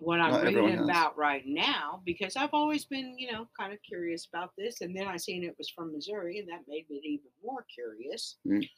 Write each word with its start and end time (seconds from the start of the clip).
what 0.00 0.20
I'm 0.20 0.32
Not 0.32 0.44
reading 0.44 0.78
about 0.78 1.16
right 1.16 1.44
now, 1.46 2.00
because 2.04 2.36
I've 2.36 2.54
always 2.54 2.84
been, 2.84 3.18
you 3.18 3.30
know, 3.30 3.46
kind 3.58 3.72
of 3.72 3.78
curious 3.82 4.26
about 4.32 4.52
this, 4.56 4.80
and 4.80 4.96
then 4.96 5.06
I 5.06 5.16
seen 5.16 5.44
it 5.44 5.54
was 5.58 5.70
from 5.70 5.92
Missouri, 5.92 6.38
and 6.38 6.48
that 6.48 6.68
made 6.68 6.88
me 6.88 7.00
even 7.04 7.30
more 7.44 7.64
curious. 7.72 8.36
Mm. 8.46 8.68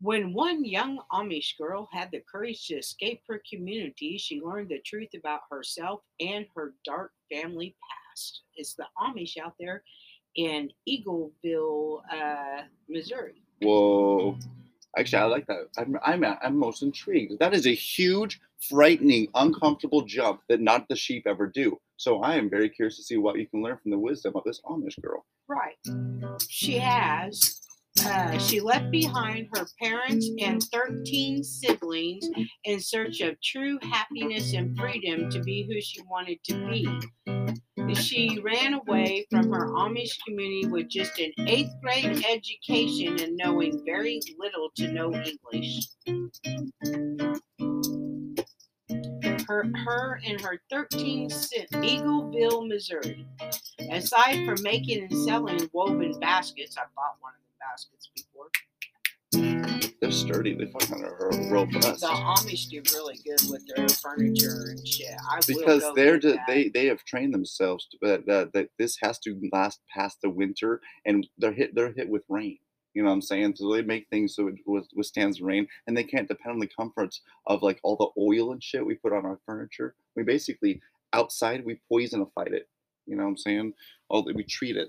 When 0.00 0.32
one 0.32 0.64
young 0.64 1.00
Amish 1.12 1.58
girl 1.58 1.88
had 1.92 2.10
the 2.12 2.22
courage 2.30 2.66
to 2.66 2.76
escape 2.76 3.22
her 3.28 3.42
community, 3.50 4.16
she 4.16 4.40
learned 4.40 4.68
the 4.68 4.80
truth 4.84 5.08
about 5.16 5.40
herself 5.50 6.02
and 6.20 6.46
her 6.54 6.74
dark 6.84 7.12
family 7.32 7.74
past. 7.90 8.42
It's 8.54 8.74
the 8.74 8.86
Amish 9.00 9.36
out 9.38 9.54
there 9.58 9.82
in 10.36 10.70
Eagleville, 10.88 12.02
uh, 12.12 12.62
Missouri. 12.88 13.42
Whoa. 13.60 14.38
Actually, 14.96 15.22
I 15.22 15.26
like 15.26 15.46
that. 15.46 15.66
I'm, 15.76 15.98
I'm, 16.04 16.24
I'm 16.24 16.58
most 16.58 16.82
intrigued. 16.82 17.38
That 17.38 17.54
is 17.54 17.66
a 17.66 17.74
huge, 17.74 18.40
frightening, 18.68 19.28
uncomfortable 19.34 20.02
jump 20.02 20.40
that 20.48 20.60
not 20.60 20.88
the 20.88 20.96
sheep 20.96 21.24
ever 21.26 21.46
do. 21.46 21.78
So 21.96 22.22
I 22.22 22.36
am 22.36 22.48
very 22.48 22.68
curious 22.68 22.96
to 22.96 23.02
see 23.02 23.16
what 23.16 23.38
you 23.38 23.46
can 23.46 23.62
learn 23.62 23.78
from 23.82 23.90
the 23.90 23.98
wisdom 23.98 24.34
of 24.34 24.44
this 24.44 24.60
Amish 24.64 25.00
girl. 25.02 25.24
Right. 25.48 25.76
She 26.48 26.78
has. 26.78 27.60
Uh, 28.04 28.38
she 28.38 28.60
left 28.60 28.90
behind 28.92 29.48
her 29.52 29.66
parents 29.80 30.28
and 30.40 30.62
13 30.62 31.42
siblings 31.42 32.28
in 32.64 32.80
search 32.80 33.20
of 33.20 33.40
true 33.40 33.78
happiness 33.82 34.52
and 34.52 34.78
freedom 34.78 35.28
to 35.30 35.42
be 35.42 35.66
who 35.66 35.80
she 35.80 36.00
wanted 36.02 36.38
to 36.44 36.54
be. 36.68 36.86
She 37.94 38.38
ran 38.40 38.74
away 38.74 39.26
from 39.30 39.50
her 39.52 39.66
Amish 39.68 40.18
community 40.26 40.66
with 40.66 40.88
just 40.88 41.18
an 41.18 41.32
eighth 41.46 41.72
grade 41.82 42.24
education 42.28 43.18
and 43.20 43.36
knowing 43.36 43.82
very 43.84 44.20
little 44.38 44.70
to 44.76 44.92
no 44.92 45.12
English. 45.14 45.88
Her, 49.48 49.64
her 49.86 50.20
and 50.26 50.40
her 50.42 50.60
13 50.70 51.30
si- 51.30 51.66
Eagleville, 51.72 52.68
Missouri. 52.68 53.26
Aside 53.90 54.44
from 54.46 54.62
making 54.62 55.04
and 55.04 55.24
selling 55.24 55.68
woven 55.72 56.18
baskets, 56.20 56.76
I 56.76 56.82
bought 56.94 57.16
one 57.20 57.32
of 57.34 57.40
the 57.40 57.56
baskets 57.60 58.10
before. 58.14 58.50
They're 59.32 60.12
sturdy. 60.12 60.54
They 60.54 60.66
fucking 60.66 61.04
are 61.04 61.30
robust. 61.50 62.00
The 62.00 62.06
Amish 62.06 62.68
do 62.68 62.82
really 62.94 63.18
good 63.24 63.40
with 63.50 63.66
their 63.66 63.88
furniture 63.88 64.68
and 64.70 64.86
shit. 64.86 65.16
I 65.28 65.40
Because 65.46 65.84
they're 65.94 66.20
that. 66.20 66.46
they 66.46 66.68
they 66.68 66.86
have 66.86 67.04
trained 67.04 67.34
themselves 67.34 67.88
to, 67.90 67.98
that, 68.02 68.26
that 68.26 68.52
that 68.52 68.68
this 68.78 68.96
has 69.02 69.18
to 69.20 69.38
last 69.52 69.80
past 69.92 70.18
the 70.22 70.30
winter, 70.30 70.80
and 71.04 71.26
they're 71.38 71.52
hit 71.52 71.74
they're 71.74 71.92
hit 71.92 72.08
with 72.08 72.22
rain. 72.28 72.58
You 72.94 73.02
know 73.02 73.08
what 73.10 73.14
I'm 73.14 73.22
saying? 73.22 73.56
So 73.56 73.72
they 73.72 73.82
make 73.82 74.06
things 74.08 74.34
so 74.34 74.48
it 74.48 74.54
withstands 74.94 75.38
the 75.38 75.44
rain, 75.44 75.66
and 75.86 75.96
they 75.96 76.04
can't 76.04 76.28
depend 76.28 76.54
on 76.54 76.60
the 76.60 76.70
comforts 76.78 77.20
of 77.46 77.62
like 77.62 77.80
all 77.82 77.96
the 77.96 78.20
oil 78.20 78.52
and 78.52 78.62
shit 78.62 78.86
we 78.86 78.94
put 78.94 79.12
on 79.12 79.26
our 79.26 79.38
furniture. 79.46 79.94
We 80.16 80.22
basically 80.22 80.80
outside 81.12 81.64
we 81.64 81.80
poisonified 81.90 82.52
it. 82.52 82.68
You 83.06 83.16
know 83.16 83.24
what 83.24 83.30
I'm 83.30 83.36
saying? 83.36 83.72
All 84.08 84.22
that 84.22 84.36
we 84.36 84.44
treat 84.44 84.76
it. 84.76 84.88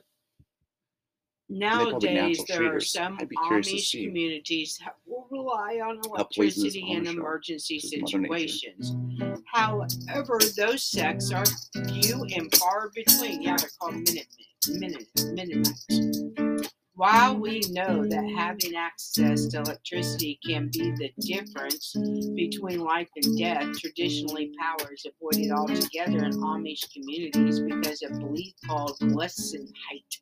Nowadays, 1.49 2.43
there 2.47 2.75
are 2.75 2.79
some 2.79 3.17
I'd 3.19 3.27
be 3.27 3.35
curious 3.47 3.67
to 3.91 3.97
Amish 3.97 4.05
communities 4.05 4.79
that 4.83 4.95
will 5.07 5.27
rely 5.31 5.79
on 5.83 5.99
electricity 6.05 6.91
in 6.91 7.07
emergency 7.07 7.79
This 7.81 7.91
is 7.91 8.01
Mother 8.01 8.19
Nature. 8.19 8.57
situations. 8.57 9.41
However, 9.51 10.39
those 10.55 10.83
sects 10.83 11.31
are 11.31 11.45
few 11.87 12.23
and 12.35 12.55
far 12.55 12.91
between. 12.93 13.41
Yeah, 13.41 13.57
they're 13.57 13.69
called 13.79 13.95
Minutemen, 13.95 14.27
Minute, 14.67 15.07
Mennonites. 15.33 16.69
While 16.93 17.39
we 17.39 17.61
know 17.69 18.05
that 18.05 18.29
having 18.37 18.75
access 18.75 19.47
to 19.47 19.61
electricity 19.61 20.37
can 20.45 20.69
be 20.71 20.91
the 20.91 21.11
difference 21.21 21.93
between 22.35 22.81
life 22.81 23.09
and 23.15 23.37
death, 23.39 23.79
traditionally 23.79 24.53
power 24.59 24.93
is 24.93 25.05
avoided 25.05 25.49
altogether 25.49 26.25
in 26.25 26.33
Amish 26.33 26.91
communities 26.93 27.61
because 27.61 28.03
of 28.03 28.19
belief 28.19 28.53
called 28.67 28.99
Lessenheit. 28.99 30.19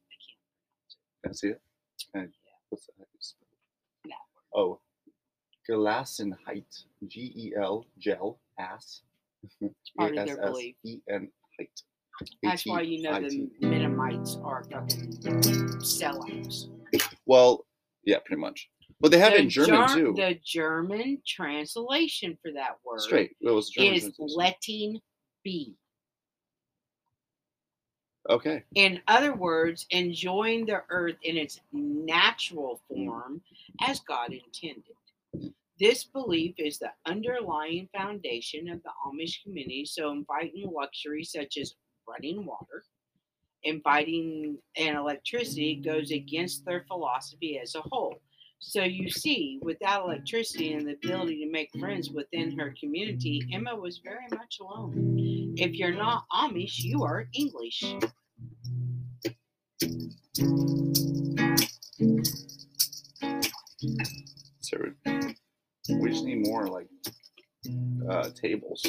Can 1.24 1.32
I 1.32 1.34
see 1.34 1.48
it? 1.50 1.62
Okay. 2.16 2.28
What's 2.70 2.86
that? 2.88 2.94
How 2.98 3.06
do 3.06 3.18
it? 3.20 3.34
That 4.06 4.60
Oh, 4.60 4.80
Gelassenheit. 5.70 6.84
G 7.08 7.32
E 7.36 7.54
L 7.62 7.86
gel 8.00 8.40
ass. 8.60 9.02
of 10.00 10.16
their 10.16 10.38
belief. 10.38 10.76
E 10.84 11.00
N 11.10 11.30
height. 11.60 11.70
That's 12.42 12.66
why 12.66 12.82
you 12.82 13.04
know 13.04 13.20
the. 13.22 13.50
Mennonites 13.62 14.38
are 14.44 14.64
fucking 14.72 15.12
sellouts. 15.82 16.70
Well, 17.26 17.66
yeah, 18.06 18.18
pretty 18.26 18.40
much. 18.42 18.70
But 19.00 19.12
they 19.12 19.20
have 19.20 19.34
it 19.34 19.42
in 19.42 19.50
German 19.50 19.88
Ger- 19.90 19.96
too. 19.96 20.14
The 20.16 20.40
German 20.44 21.22
translation 21.28 22.38
for 22.42 22.52
that 22.54 22.78
word 22.84 23.02
Straight. 23.02 23.36
It 23.42 23.52
was 23.52 23.70
German. 23.70 23.94
is 23.94 24.02
translation. 24.04 24.38
letting 24.38 25.02
be. 25.44 25.76
Okay. 28.30 28.64
In 28.76 29.02
other 29.08 29.34
words, 29.34 29.86
enjoying 29.90 30.66
the 30.66 30.82
earth 30.90 31.16
in 31.24 31.38
its 31.38 31.62
natural 31.72 32.82
form 32.88 33.42
as 33.82 34.02
God 34.02 34.34
intended. 34.34 34.96
This 35.80 36.04
belief 36.04 36.56
is 36.58 36.80
the 36.80 36.92
underlying 37.06 37.88
foundation 37.96 38.68
of 38.70 38.82
the 38.84 38.90
Amish 39.06 39.44
community, 39.44 39.86
so 39.86 40.12
inviting 40.12 40.72
luxury 40.74 41.24
such 41.24 41.58
as 41.58 41.76
running 42.08 42.46
water, 42.46 42.84
inviting 43.64 44.58
and 44.76 44.98
electricity 44.98 45.76
goes 45.76 46.12
against 46.12 46.66
their 46.66 46.84
philosophy 46.88 47.60
as 47.62 47.76
a 47.76 47.82
whole. 47.82 48.20
So 48.60 48.84
you 48.84 49.10
see, 49.10 49.60
without 49.62 50.06
electricity 50.06 50.74
and 50.74 50.88
the 50.88 50.94
ability 50.94 51.46
to 51.46 51.52
make 51.52 51.70
friends 51.80 52.10
within 52.10 52.58
her 52.58 52.74
community, 52.80 53.44
Emma 53.54 53.76
was 53.76 54.00
very 54.04 54.26
much 54.32 54.60
alone. 54.60 55.54
If 55.58 55.74
you're 55.76 55.94
not 55.94 56.26
Amish, 56.34 56.80
you 56.80 57.04
are 57.04 57.28
English. 57.34 57.84
So 64.62 64.78
we 65.90 66.10
just 66.10 66.26
need 66.26 66.48
more 66.48 66.68
like 66.68 66.88
uh, 68.10 68.30
tables. 68.42 68.86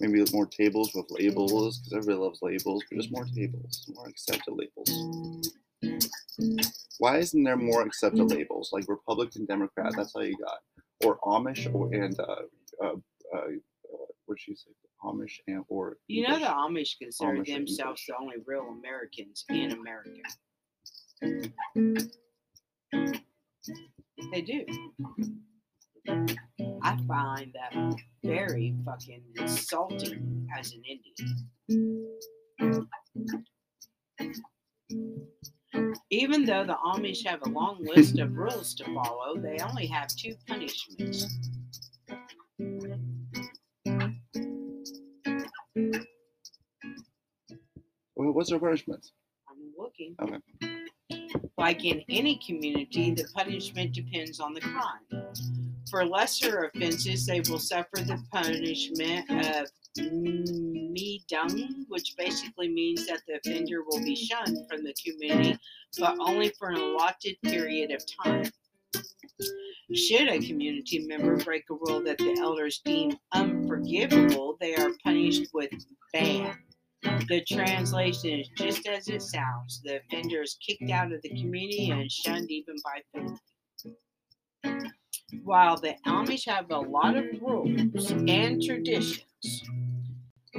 Maybe 0.00 0.24
more 0.32 0.46
tables 0.46 0.92
with 0.94 1.06
labels 1.10 1.78
because 1.78 1.92
everybody 1.92 2.24
loves 2.24 2.38
labels, 2.42 2.84
but 2.88 2.96
just 2.96 3.12
more 3.12 3.26
tables, 3.34 3.90
more 3.94 4.06
accepted 4.06 4.54
labels. 4.54 5.50
Why 6.98 7.18
isn't 7.18 7.42
there 7.42 7.56
more 7.56 7.82
accepted 7.82 8.24
labels 8.24 8.70
like 8.72 8.84
Republican, 8.88 9.44
Democrat? 9.46 9.92
That's 9.96 10.14
all 10.14 10.24
you 10.24 10.36
got, 10.36 10.58
or 11.04 11.18
Amish, 11.20 11.72
or 11.72 11.92
and 11.94 12.18
uh, 12.18 12.42
uh, 12.82 12.92
uh, 13.34 13.46
what 14.26 14.38
she 14.40 14.54
say? 14.54 14.70
Amish 15.04 15.38
and 15.46 15.64
or 15.68 15.96
You 16.08 16.26
know 16.26 16.38
the 16.38 16.46
Amish 16.46 16.98
consider 17.00 17.36
Amish 17.36 17.46
themselves 17.46 18.02
the 18.06 18.14
only 18.20 18.36
real 18.46 18.76
Americans 18.78 19.44
in 19.48 19.72
America. 19.72 20.20
They 24.32 24.42
do. 24.42 24.64
I 26.82 26.96
find 27.06 27.54
that 27.54 27.94
very 28.24 28.74
fucking 28.84 29.22
insulting 29.36 30.48
as 30.58 30.72
an 30.72 30.82
Indian. 30.84 32.08
Even 36.10 36.44
though 36.44 36.64
the 36.64 36.76
Amish 36.84 37.26
have 37.26 37.40
a 37.44 37.48
long 37.48 37.84
list 37.84 38.18
of 38.18 38.34
rules 38.34 38.74
to 38.76 38.84
follow, 38.84 39.36
they 39.36 39.58
only 39.58 39.86
have 39.86 40.08
two 40.08 40.34
punishments. 40.46 41.26
Well, 48.16 48.32
what's 48.32 48.50
their 48.50 48.58
punishment? 48.58 49.06
I'm 49.48 49.72
looking. 49.78 50.16
Okay. 50.20 50.40
Like 51.56 51.84
in 51.84 52.02
any 52.08 52.40
community, 52.44 53.12
the 53.12 53.24
punishment 53.34 53.92
depends 53.92 54.40
on 54.40 54.54
the 54.54 54.60
crime. 54.60 55.04
For 55.90 56.04
lesser 56.04 56.64
offenses, 56.64 57.26
they 57.26 57.40
will 57.40 57.58
suffer 57.58 57.96
the 57.96 58.22
punishment 58.30 59.30
of 59.30 59.68
Meidung, 59.98 61.84
which 61.88 62.14
basically 62.16 62.68
means 62.68 63.06
that 63.06 63.22
the 63.26 63.38
offender 63.38 63.82
will 63.86 64.02
be 64.02 64.14
shunned 64.14 64.58
from 64.68 64.84
the 64.84 64.94
community, 65.04 65.58
but 65.98 66.16
only 66.20 66.50
for 66.58 66.68
an 66.68 66.76
allotted 66.76 67.36
period 67.42 67.90
of 67.90 68.02
time. 68.22 68.50
Should 69.94 70.28
a 70.28 70.38
community 70.38 71.06
member 71.06 71.36
break 71.36 71.64
a 71.70 71.74
rule 71.74 72.02
that 72.04 72.18
the 72.18 72.36
elders 72.38 72.80
deem 72.84 73.16
unforgivable, 73.32 74.56
they 74.60 74.74
are 74.74 74.90
punished 75.02 75.48
with 75.54 75.70
ban. 76.12 76.54
The 77.02 77.44
translation 77.48 78.40
is 78.40 78.48
just 78.56 78.86
as 78.86 79.08
it 79.08 79.22
sounds. 79.22 79.80
The 79.82 80.00
offender 80.00 80.42
is 80.42 80.58
kicked 80.66 80.90
out 80.90 81.12
of 81.12 81.22
the 81.22 81.30
community 81.30 81.90
and 81.90 82.10
shunned 82.10 82.50
even 82.50 82.76
by 82.84 83.02
family. 83.14 83.38
While 85.44 85.76
the 85.76 85.94
Amish 86.06 86.46
have 86.46 86.70
a 86.70 86.78
lot 86.78 87.14
of 87.16 87.26
rules 87.42 88.10
and 88.10 88.62
traditions, 88.62 89.62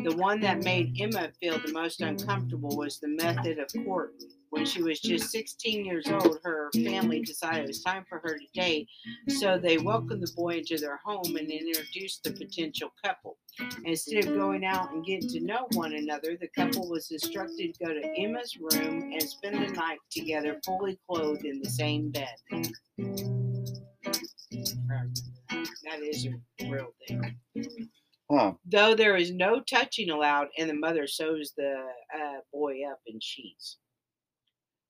the 0.03 0.15
one 0.15 0.39
that 0.41 0.63
made 0.63 0.95
Emma 0.99 1.29
feel 1.39 1.59
the 1.59 1.73
most 1.73 2.01
uncomfortable 2.01 2.77
was 2.77 2.99
the 2.99 3.07
method 3.07 3.57
of 3.57 3.71
courting. 3.83 4.29
When 4.51 4.65
she 4.65 4.83
was 4.83 4.99
just 4.99 5.31
16 5.31 5.85
years 5.85 6.07
old, 6.07 6.39
her 6.43 6.69
family 6.73 7.21
decided 7.21 7.63
it 7.63 7.67
was 7.67 7.83
time 7.83 8.05
for 8.07 8.19
her 8.19 8.37
to 8.37 8.45
date, 8.53 8.87
so 9.27 9.57
they 9.57 9.77
welcomed 9.79 10.21
the 10.21 10.31
boy 10.35 10.57
into 10.57 10.77
their 10.77 10.97
home 10.97 11.35
and 11.35 11.49
introduced 11.49 12.23
the 12.23 12.31
potential 12.31 12.91
couple. 13.03 13.37
Instead 13.85 14.25
of 14.25 14.35
going 14.35 14.65
out 14.65 14.91
and 14.91 15.05
getting 15.05 15.29
to 15.29 15.39
know 15.39 15.67
one 15.73 15.93
another, 15.93 16.37
the 16.37 16.47
couple 16.47 16.87
was 16.87 17.09
instructed 17.11 17.73
to 17.73 17.85
go 17.85 17.93
to 17.93 18.13
Emma's 18.17 18.57
room 18.57 19.11
and 19.13 19.23
spend 19.23 19.55
the 19.55 19.73
night 19.73 19.99
together, 20.11 20.59
fully 20.63 20.99
clothed 21.07 21.45
in 21.45 21.59
the 21.59 21.69
same 21.69 22.11
bed. 22.11 23.48
That 25.89 26.03
is 26.03 26.25
a 26.25 26.69
real 26.69 26.93
thing. 27.07 27.37
Huh. 28.31 28.53
Though 28.65 28.93
there 28.93 29.17
is 29.17 29.31
no 29.31 29.61
touching 29.61 30.11
allowed, 30.11 30.49
and 30.57 30.69
the 30.69 30.75
mother 30.75 31.07
sews 31.07 31.53
the 31.57 31.83
uh, 32.15 32.39
boy 32.53 32.77
up 32.89 32.99
in 33.07 33.19
sheets. 33.19 33.77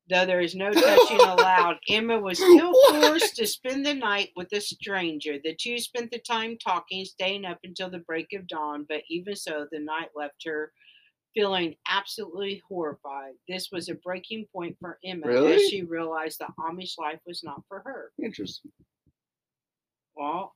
Though 0.10 0.25
there 0.25 0.42
is 0.42 0.56
no 0.56 0.72
touching 0.74 1.22
allowed, 1.22 1.78
Emma 1.88 2.19
was 2.19 2.38
still 2.38 2.74
forced 2.90 3.36
to 3.38 3.48
spend 3.48 3.86
the 3.86 3.94
night 3.94 4.30
with 4.36 4.51
a 4.51 4.60
stranger. 4.60 5.38
The 5.42 5.56
two 5.56 5.78
spent 5.78 6.12
the 6.12 6.19
time 6.19 6.57
talking, 6.57 7.06
staying 7.06 7.45
up 7.45 7.60
until 7.63 7.90
the 7.90 8.00
break 8.00 8.28
of 8.34 8.48
dawn, 8.48 8.86
but 8.90 9.04
even 9.10 9.36
so, 9.36 9.68
the 9.72 9.80
night 9.80 10.10
left 10.16 10.44
her 10.45 10.74
feeling 11.36 11.75
absolutely 11.88 12.62
horrified. 12.68 13.34
This 13.48 13.69
was 13.72 13.88
a 13.88 13.95
breaking 13.95 14.48
point 14.54 14.75
for 14.80 14.98
Emma 15.06 15.28
Really? 15.28 15.54
as 15.54 15.62
she 15.69 15.84
realized 15.84 16.40
that 16.40 16.52
Amish 16.60 16.98
life 16.98 17.19
was 17.25 17.42
not 17.44 17.62
for 17.68 17.81
her. 17.86 18.12
Interesting. 18.22 18.72
Well, 20.16 20.54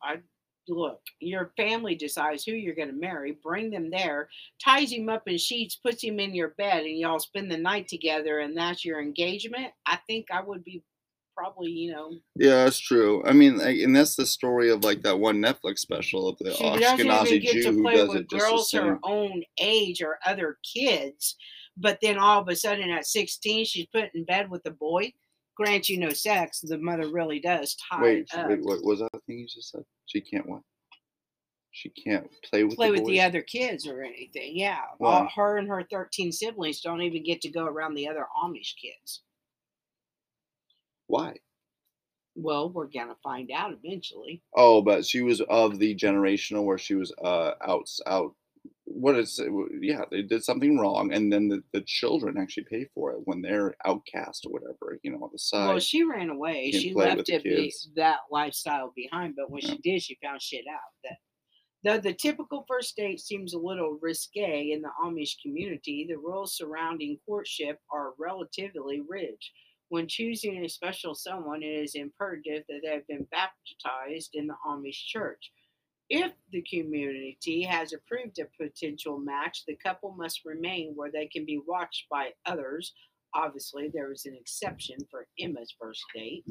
look, 0.67 1.01
your 1.19 1.51
family 1.57 1.95
decides 1.95 2.43
who 2.43 2.53
you're 2.53 2.75
going 2.75 2.89
to 2.89 2.93
marry, 2.93 3.37
bring 3.43 3.69
them 3.69 3.89
there, 3.89 4.29
ties 4.63 4.91
him 4.91 5.09
up 5.09 5.27
in 5.27 5.37
sheets, 5.37 5.75
puts 5.75 6.03
him 6.03 6.19
in 6.19 6.33
your 6.33 6.49
bed, 6.49 6.83
and 6.83 6.97
y'all 6.97 7.19
spend 7.19 7.51
the 7.51 7.57
night 7.57 7.87
together, 7.87 8.39
and 8.39 8.55
that's 8.55 8.85
your 8.85 9.01
engagement. 9.01 9.71
I 9.85 9.97
think 10.07 10.27
I 10.31 10.41
would 10.41 10.63
be 10.63 10.83
probably, 11.35 11.71
you 11.71 11.91
know, 11.91 12.11
Yeah, 12.35 12.63
that's 12.63 12.79
true. 12.79 13.23
I 13.25 13.33
mean, 13.33 13.57
like, 13.57 13.77
and 13.79 13.95
that's 13.95 14.15
the 14.15 14.25
story 14.25 14.69
of 14.69 14.83
like 14.83 15.01
that 15.01 15.19
one 15.19 15.41
Netflix 15.41 15.79
special 15.79 16.29
of 16.29 16.37
the 16.39 16.53
she 16.53 16.63
doesn't 16.63 17.07
Ashkenazi 17.07 17.27
even 17.27 17.41
get 17.41 17.53
Jew 17.53 17.63
to 17.63 17.71
who 17.71 17.81
play 17.81 17.95
does 17.95 18.09
with 18.09 18.17
it 18.17 18.29
just 18.29 18.45
girls 18.45 18.71
her 18.73 18.99
own 19.03 19.43
age 19.59 20.01
or 20.01 20.19
other 20.25 20.57
kids, 20.63 21.35
but 21.77 21.97
then 22.01 22.17
all 22.17 22.41
of 22.41 22.47
a 22.47 22.55
sudden 22.55 22.89
at 22.89 23.05
16, 23.05 23.65
she's 23.65 23.87
put 23.87 24.13
in 24.13 24.25
bed 24.25 24.49
with 24.49 24.65
a 24.65 24.71
boy. 24.71 25.11
Grant 25.55 25.89
you 25.89 25.99
no 25.99 26.09
sex, 26.09 26.61
the 26.61 26.77
mother 26.77 27.09
really 27.09 27.39
does 27.39 27.75
tie 27.75 28.01
Wait, 28.01 28.33
up. 28.33 28.49
wait, 28.49 28.63
what 28.63 28.83
was 28.83 28.99
that 28.99 29.09
thing 29.27 29.39
you 29.39 29.47
just 29.47 29.69
said? 29.71 29.83
She 30.05 30.19
can't 30.21 30.47
what? 30.47 30.61
She 31.71 31.89
can't 31.89 32.27
play 32.43 32.63
with 32.63 32.75
play 32.75 32.87
the 32.91 33.01
with 33.01 33.05
the 33.05 33.21
other 33.21 33.41
kids 33.41 33.87
or 33.87 34.03
anything. 34.03 34.55
Yeah. 34.55 34.81
All, 35.01 35.27
her 35.35 35.57
and 35.57 35.67
her 35.67 35.83
13 35.91 36.31
siblings 36.31 36.81
don't 36.81 37.01
even 37.01 37.23
get 37.23 37.41
to 37.41 37.49
go 37.49 37.65
around 37.65 37.95
the 37.95 38.07
other 38.07 38.27
Amish 38.43 38.75
kids. 38.79 39.23
Why? 41.07 41.35
Well, 42.35 42.69
we're 42.69 42.87
to 43.09 43.15
find 43.23 43.51
out 43.51 43.73
eventually. 43.83 44.41
Oh, 44.55 44.81
but 44.81 45.05
she 45.05 45.21
was 45.21 45.41
of 45.41 45.79
the 45.79 45.95
generational 45.95 46.63
where 46.63 46.77
she 46.77 46.95
was 46.95 47.13
uh 47.23 47.51
out 47.61 47.89
out. 48.07 48.33
What 48.95 49.17
is? 49.17 49.39
Uh, 49.39 49.49
yeah, 49.81 50.03
they 50.11 50.21
did 50.21 50.43
something 50.43 50.77
wrong, 50.77 51.11
and 51.13 51.31
then 51.31 51.47
the, 51.47 51.63
the 51.73 51.81
children 51.81 52.37
actually 52.37 52.65
pay 52.69 52.87
for 52.93 53.11
it 53.11 53.19
when 53.25 53.41
they're 53.41 53.75
outcast 53.85 54.45
or 54.45 54.51
whatever. 54.51 54.99
You 55.03 55.11
know, 55.11 55.23
on 55.23 55.29
the 55.31 55.39
side. 55.39 55.67
Well, 55.67 55.79
she 55.79 56.03
ran 56.03 56.29
away. 56.29 56.71
She 56.71 56.93
left 56.93 57.29
it 57.29 57.43
be, 57.43 57.73
that 57.95 58.19
lifestyle 58.31 58.93
behind, 58.95 59.35
but 59.35 59.49
when 59.49 59.61
she 59.61 59.77
did, 59.77 60.01
she 60.01 60.17
found 60.23 60.41
shit 60.41 60.65
out. 60.71 60.79
That 61.03 61.17
though 61.83 61.99
the 61.99 62.13
typical 62.13 62.65
first 62.67 62.95
date 62.95 63.19
seems 63.19 63.53
a 63.53 63.59
little 63.59 63.97
risque 64.01 64.71
in 64.71 64.81
the 64.81 64.91
Amish 65.03 65.41
community, 65.41 66.05
the 66.07 66.17
rules 66.17 66.55
surrounding 66.55 67.17
courtship 67.25 67.79
are 67.91 68.13
relatively 68.19 69.01
rich. 69.07 69.51
When 69.89 70.07
choosing 70.07 70.63
a 70.63 70.69
special 70.69 71.13
someone, 71.13 71.61
it 71.61 71.67
is 71.67 71.95
imperative 71.95 72.63
that 72.69 72.79
they 72.83 72.93
have 72.93 73.07
been 73.07 73.27
baptized 73.31 74.31
in 74.33 74.47
the 74.47 74.55
Amish 74.67 75.05
church. 75.07 75.51
If 76.15 76.31
the 76.51 76.61
community 76.61 77.63
has 77.63 77.91
approved 77.91 78.37
a 78.37 78.45
potential 78.63 79.17
match, 79.17 79.63
the 79.65 79.75
couple 79.77 80.11
must 80.11 80.45
remain 80.45 80.93
where 80.93 81.09
they 81.09 81.25
can 81.25 81.43
be 81.43 81.59
watched 81.67 82.05
by 82.07 82.33
others. 82.45 82.93
Obviously, 83.33 83.89
there 83.91 84.11
is 84.11 84.27
an 84.27 84.37
exception 84.39 84.97
for 85.09 85.25
Emma's 85.39 85.73
first 85.81 86.03
date. 86.13 86.43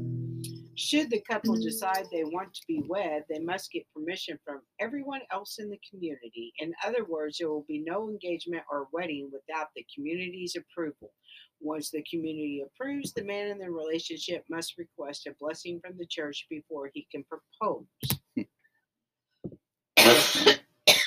Should 0.74 1.10
the 1.10 1.22
couple 1.30 1.54
mm. 1.54 1.62
decide 1.62 2.06
they 2.10 2.24
want 2.24 2.52
to 2.54 2.62
be 2.66 2.82
wed, 2.88 3.22
they 3.30 3.38
must 3.38 3.70
get 3.70 3.86
permission 3.94 4.36
from 4.44 4.62
everyone 4.80 5.20
else 5.30 5.60
in 5.60 5.70
the 5.70 5.78
community. 5.88 6.52
In 6.58 6.72
other 6.84 7.04
words, 7.04 7.38
there 7.38 7.48
will 7.48 7.64
be 7.68 7.84
no 7.86 8.08
engagement 8.08 8.64
or 8.68 8.88
wedding 8.92 9.30
without 9.32 9.68
the 9.76 9.86
community's 9.94 10.56
approval. 10.56 11.12
Once 11.60 11.90
the 11.90 12.04
community 12.10 12.64
approves, 12.66 13.12
the 13.12 13.22
man 13.22 13.46
in 13.46 13.58
the 13.58 13.70
relationship 13.70 14.44
must 14.50 14.76
request 14.76 15.28
a 15.28 15.34
blessing 15.38 15.78
from 15.78 15.96
the 15.98 16.06
church 16.06 16.46
before 16.50 16.90
he 16.92 17.06
can 17.12 17.22
propose. 17.22 17.86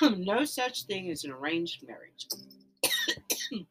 no 0.18 0.46
such 0.46 0.84
thing 0.84 1.10
as 1.10 1.24
an 1.24 1.32
arranged 1.32 1.86
marriage. 1.88 2.28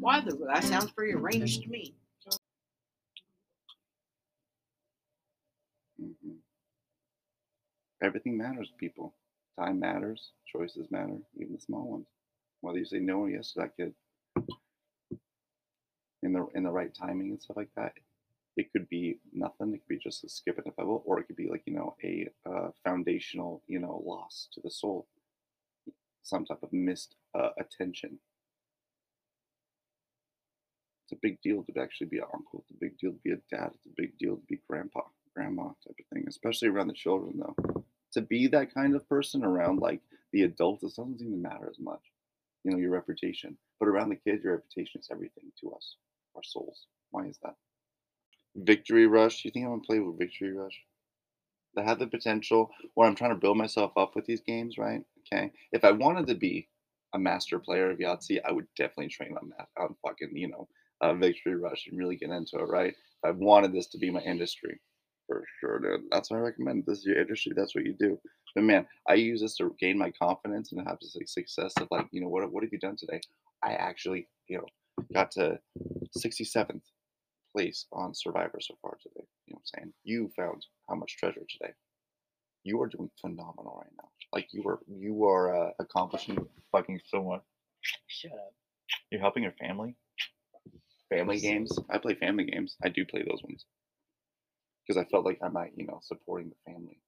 Why 0.00 0.20
the 0.20 0.36
that 0.46 0.64
sounds 0.64 0.90
pretty 0.92 1.12
arranged 1.14 1.62
to 1.62 1.68
me. 1.68 1.94
Mhm. 6.00 6.38
Everything 8.02 8.36
matters, 8.36 8.72
people. 8.78 9.14
Time 9.58 9.78
matters. 9.80 10.32
Choices 10.46 10.90
matter, 10.90 11.18
even 11.36 11.54
the 11.54 11.60
small 11.60 11.88
ones. 11.88 12.06
Whether 12.60 12.78
you 12.78 12.84
say 12.84 12.98
no 13.00 13.20
or 13.20 13.30
yes 13.30 13.52
to 13.52 13.60
that 13.60 13.76
kid, 13.76 13.94
in 16.22 16.32
the 16.32 16.46
in 16.54 16.62
the 16.62 16.70
right 16.70 16.94
timing 16.94 17.30
and 17.30 17.42
stuff 17.42 17.56
like 17.56 17.70
that, 17.76 17.92
it 18.56 18.72
could 18.72 18.88
be 18.88 19.18
nothing. 19.32 19.72
It 19.72 19.78
could 19.78 19.88
be 19.88 19.98
just 19.98 20.24
a 20.24 20.28
skip 20.28 20.58
in 20.58 20.68
a 20.68 20.72
pebble, 20.72 21.02
or 21.06 21.18
it 21.18 21.24
could 21.24 21.36
be 21.36 21.48
like 21.48 21.62
you 21.66 21.74
know 21.74 21.96
a 22.04 22.28
uh, 22.46 22.68
foundational 22.84 23.62
you 23.66 23.78
know 23.78 24.02
loss 24.04 24.48
to 24.52 24.60
the 24.62 24.70
soul, 24.70 25.06
some 26.22 26.44
type 26.44 26.62
of 26.62 26.72
missed 26.72 27.16
uh, 27.34 27.50
attention. 27.58 28.18
It's 31.04 31.12
a 31.12 31.20
big 31.22 31.40
deal 31.40 31.62
to 31.62 31.80
actually 31.80 32.08
be 32.08 32.18
an 32.18 32.24
uncle. 32.32 32.60
It's 32.60 32.70
a 32.70 32.80
big 32.80 32.98
deal 32.98 33.12
to 33.12 33.18
be 33.24 33.32
a 33.32 33.36
dad. 33.50 33.70
It's 33.74 33.86
a 33.86 33.94
big 33.96 34.16
deal 34.18 34.36
to 34.36 34.42
be 34.48 34.60
grandpa, 34.68 35.02
grandma 35.34 35.64
type 35.64 35.96
of 35.98 36.06
thing, 36.12 36.24
especially 36.28 36.68
around 36.68 36.88
the 36.88 36.94
children 36.94 37.38
though. 37.38 37.84
To 38.12 38.20
be 38.20 38.46
that 38.48 38.74
kind 38.74 38.94
of 38.94 39.08
person 39.08 39.42
around 39.42 39.80
like 39.80 40.00
the 40.32 40.42
adults, 40.42 40.82
it 40.82 40.94
doesn't 40.96 41.20
even 41.20 41.40
matter 41.40 41.68
as 41.70 41.78
much. 41.78 42.00
You 42.64 42.72
know, 42.72 42.78
your 42.78 42.90
reputation. 42.90 43.56
But 43.80 43.88
around 43.88 44.10
the 44.10 44.16
kids, 44.16 44.44
your 44.44 44.54
reputation 44.54 45.00
is 45.00 45.08
everything 45.10 45.50
to 45.60 45.72
us, 45.72 45.96
our 46.36 46.42
souls. 46.44 46.86
Why 47.10 47.26
is 47.26 47.38
that? 47.42 47.56
Victory 48.56 49.06
Rush. 49.06 49.42
Do 49.42 49.48
You 49.48 49.52
think 49.52 49.64
I'm 49.64 49.72
gonna 49.72 49.82
play 49.82 49.98
with 50.00 50.18
Victory 50.18 50.52
Rush? 50.52 50.78
That 51.74 51.86
had 51.86 51.98
the 51.98 52.06
potential 52.06 52.70
where 52.94 53.08
I'm 53.08 53.14
trying 53.14 53.30
to 53.30 53.40
build 53.40 53.56
myself 53.56 53.92
up 53.96 54.14
with 54.14 54.26
these 54.26 54.42
games, 54.42 54.76
right? 54.78 55.02
Okay. 55.32 55.50
If 55.72 55.84
I 55.84 55.92
wanted 55.92 56.26
to 56.26 56.34
be 56.34 56.68
a 57.14 57.18
master 57.18 57.58
player 57.58 57.90
of 57.90 57.98
Yahtzee, 57.98 58.40
I 58.44 58.52
would 58.52 58.66
definitely 58.76 59.08
train 59.08 59.36
on 59.40 59.52
that 59.56 59.68
on 59.78 59.94
fucking, 60.06 60.36
you 60.36 60.48
know, 60.48 60.68
uh, 61.00 61.14
Victory 61.14 61.56
Rush 61.56 61.86
and 61.86 61.98
really 61.98 62.16
get 62.16 62.30
into 62.30 62.58
it, 62.58 62.68
right? 62.68 62.90
If 62.90 63.24
I 63.24 63.30
wanted 63.30 63.72
this 63.72 63.88
to 63.88 63.98
be 63.98 64.10
my 64.10 64.20
industry, 64.20 64.80
for 65.26 65.44
sure, 65.60 65.78
dude. 65.78 66.08
That's 66.10 66.30
what 66.30 66.38
I 66.38 66.40
recommend. 66.40 66.84
This 66.86 66.98
is 66.98 67.06
your 67.06 67.18
industry. 67.18 67.52
That's 67.56 67.74
what 67.74 67.84
you 67.84 67.94
do. 67.98 68.18
But 68.54 68.64
man, 68.64 68.86
I 69.08 69.14
use 69.14 69.40
this 69.40 69.56
to 69.56 69.74
gain 69.80 69.96
my 69.96 70.10
confidence 70.10 70.72
and 70.72 70.86
have 70.86 70.98
this 71.00 71.16
like, 71.16 71.28
success 71.28 71.72
of 71.80 71.88
like, 71.90 72.06
you 72.10 72.20
know, 72.20 72.28
what 72.28 72.50
what 72.52 72.62
have 72.62 72.72
you 72.72 72.78
done 72.78 72.96
today? 72.96 73.20
I 73.62 73.74
actually, 73.74 74.28
you 74.48 74.58
know, 74.58 74.66
got 75.14 75.30
to 75.32 75.58
67th 76.18 76.82
place 77.52 77.86
on 77.92 78.14
Survivor 78.14 78.58
so 78.60 78.74
far 78.82 78.96
today. 79.02 79.26
You 79.46 79.54
know 79.54 79.60
what 79.60 79.62
I'm 79.76 79.80
saying? 79.80 79.92
You 80.04 80.30
found 80.36 80.66
how 80.88 80.94
much 80.96 81.16
treasure 81.16 81.42
today. 81.48 81.72
You 82.64 82.80
are 82.80 82.88
doing 82.88 83.10
phenomenal 83.20 83.82
right 83.82 83.92
now. 84.00 84.08
Like 84.32 84.48
you 84.52 84.62
are, 84.68 84.80
you 84.88 85.24
are 85.26 85.54
uh, 85.54 85.70
accomplishing 85.80 86.38
fucking 86.70 87.00
so 87.06 87.22
much. 87.22 87.42
Shut 88.06 88.32
up. 88.32 88.54
You're 89.10 89.20
helping 89.20 89.42
your 89.42 89.52
family. 89.52 89.96
Family 91.10 91.40
games. 91.40 91.76
I 91.90 91.98
play 91.98 92.14
family 92.14 92.44
games. 92.44 92.76
I 92.82 92.88
do 92.88 93.04
play 93.04 93.22
those 93.22 93.42
ones 93.42 93.66
because 94.86 95.00
I 95.00 95.08
felt 95.10 95.24
like 95.24 95.38
I 95.42 95.48
might, 95.48 95.72
you 95.76 95.86
know, 95.86 96.00
supporting 96.02 96.50
the 96.50 96.72
family. 96.72 96.98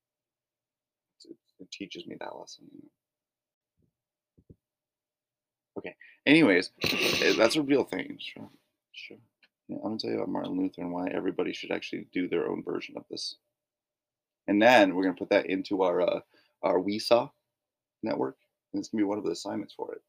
It, 1.24 1.36
it 1.60 1.70
teaches 1.70 2.06
me 2.06 2.16
that 2.20 2.36
lesson. 2.36 2.64
You 2.72 2.82
know? 2.82 2.88
Okay. 5.78 5.96
Anyways, 6.26 6.70
eh, 6.82 7.34
that's 7.36 7.56
a 7.56 7.62
real 7.62 7.84
thing. 7.84 8.18
Sure. 8.20 8.50
Sure. 8.92 9.18
I'm 9.70 9.82
gonna 9.82 9.98
tell 9.98 10.10
you 10.10 10.16
about 10.16 10.28
Martin 10.28 10.58
Luther 10.58 10.82
and 10.82 10.92
why 10.92 11.08
everybody 11.08 11.52
should 11.52 11.70
actually 11.70 12.06
do 12.12 12.28
their 12.28 12.48
own 12.48 12.62
version 12.62 12.96
of 12.96 13.04
this. 13.10 13.36
And 14.46 14.60
then 14.60 14.94
we're 14.94 15.04
gonna 15.04 15.16
put 15.16 15.30
that 15.30 15.46
into 15.46 15.82
our 15.82 16.02
uh, 16.02 16.20
our 16.62 16.78
WeSaw 16.80 17.30
network, 18.02 18.36
and 18.72 18.80
it's 18.80 18.88
gonna 18.90 19.02
be 19.02 19.08
one 19.08 19.18
of 19.18 19.24
the 19.24 19.30
assignments 19.30 19.74
for 19.74 19.94
it. 19.94 20.02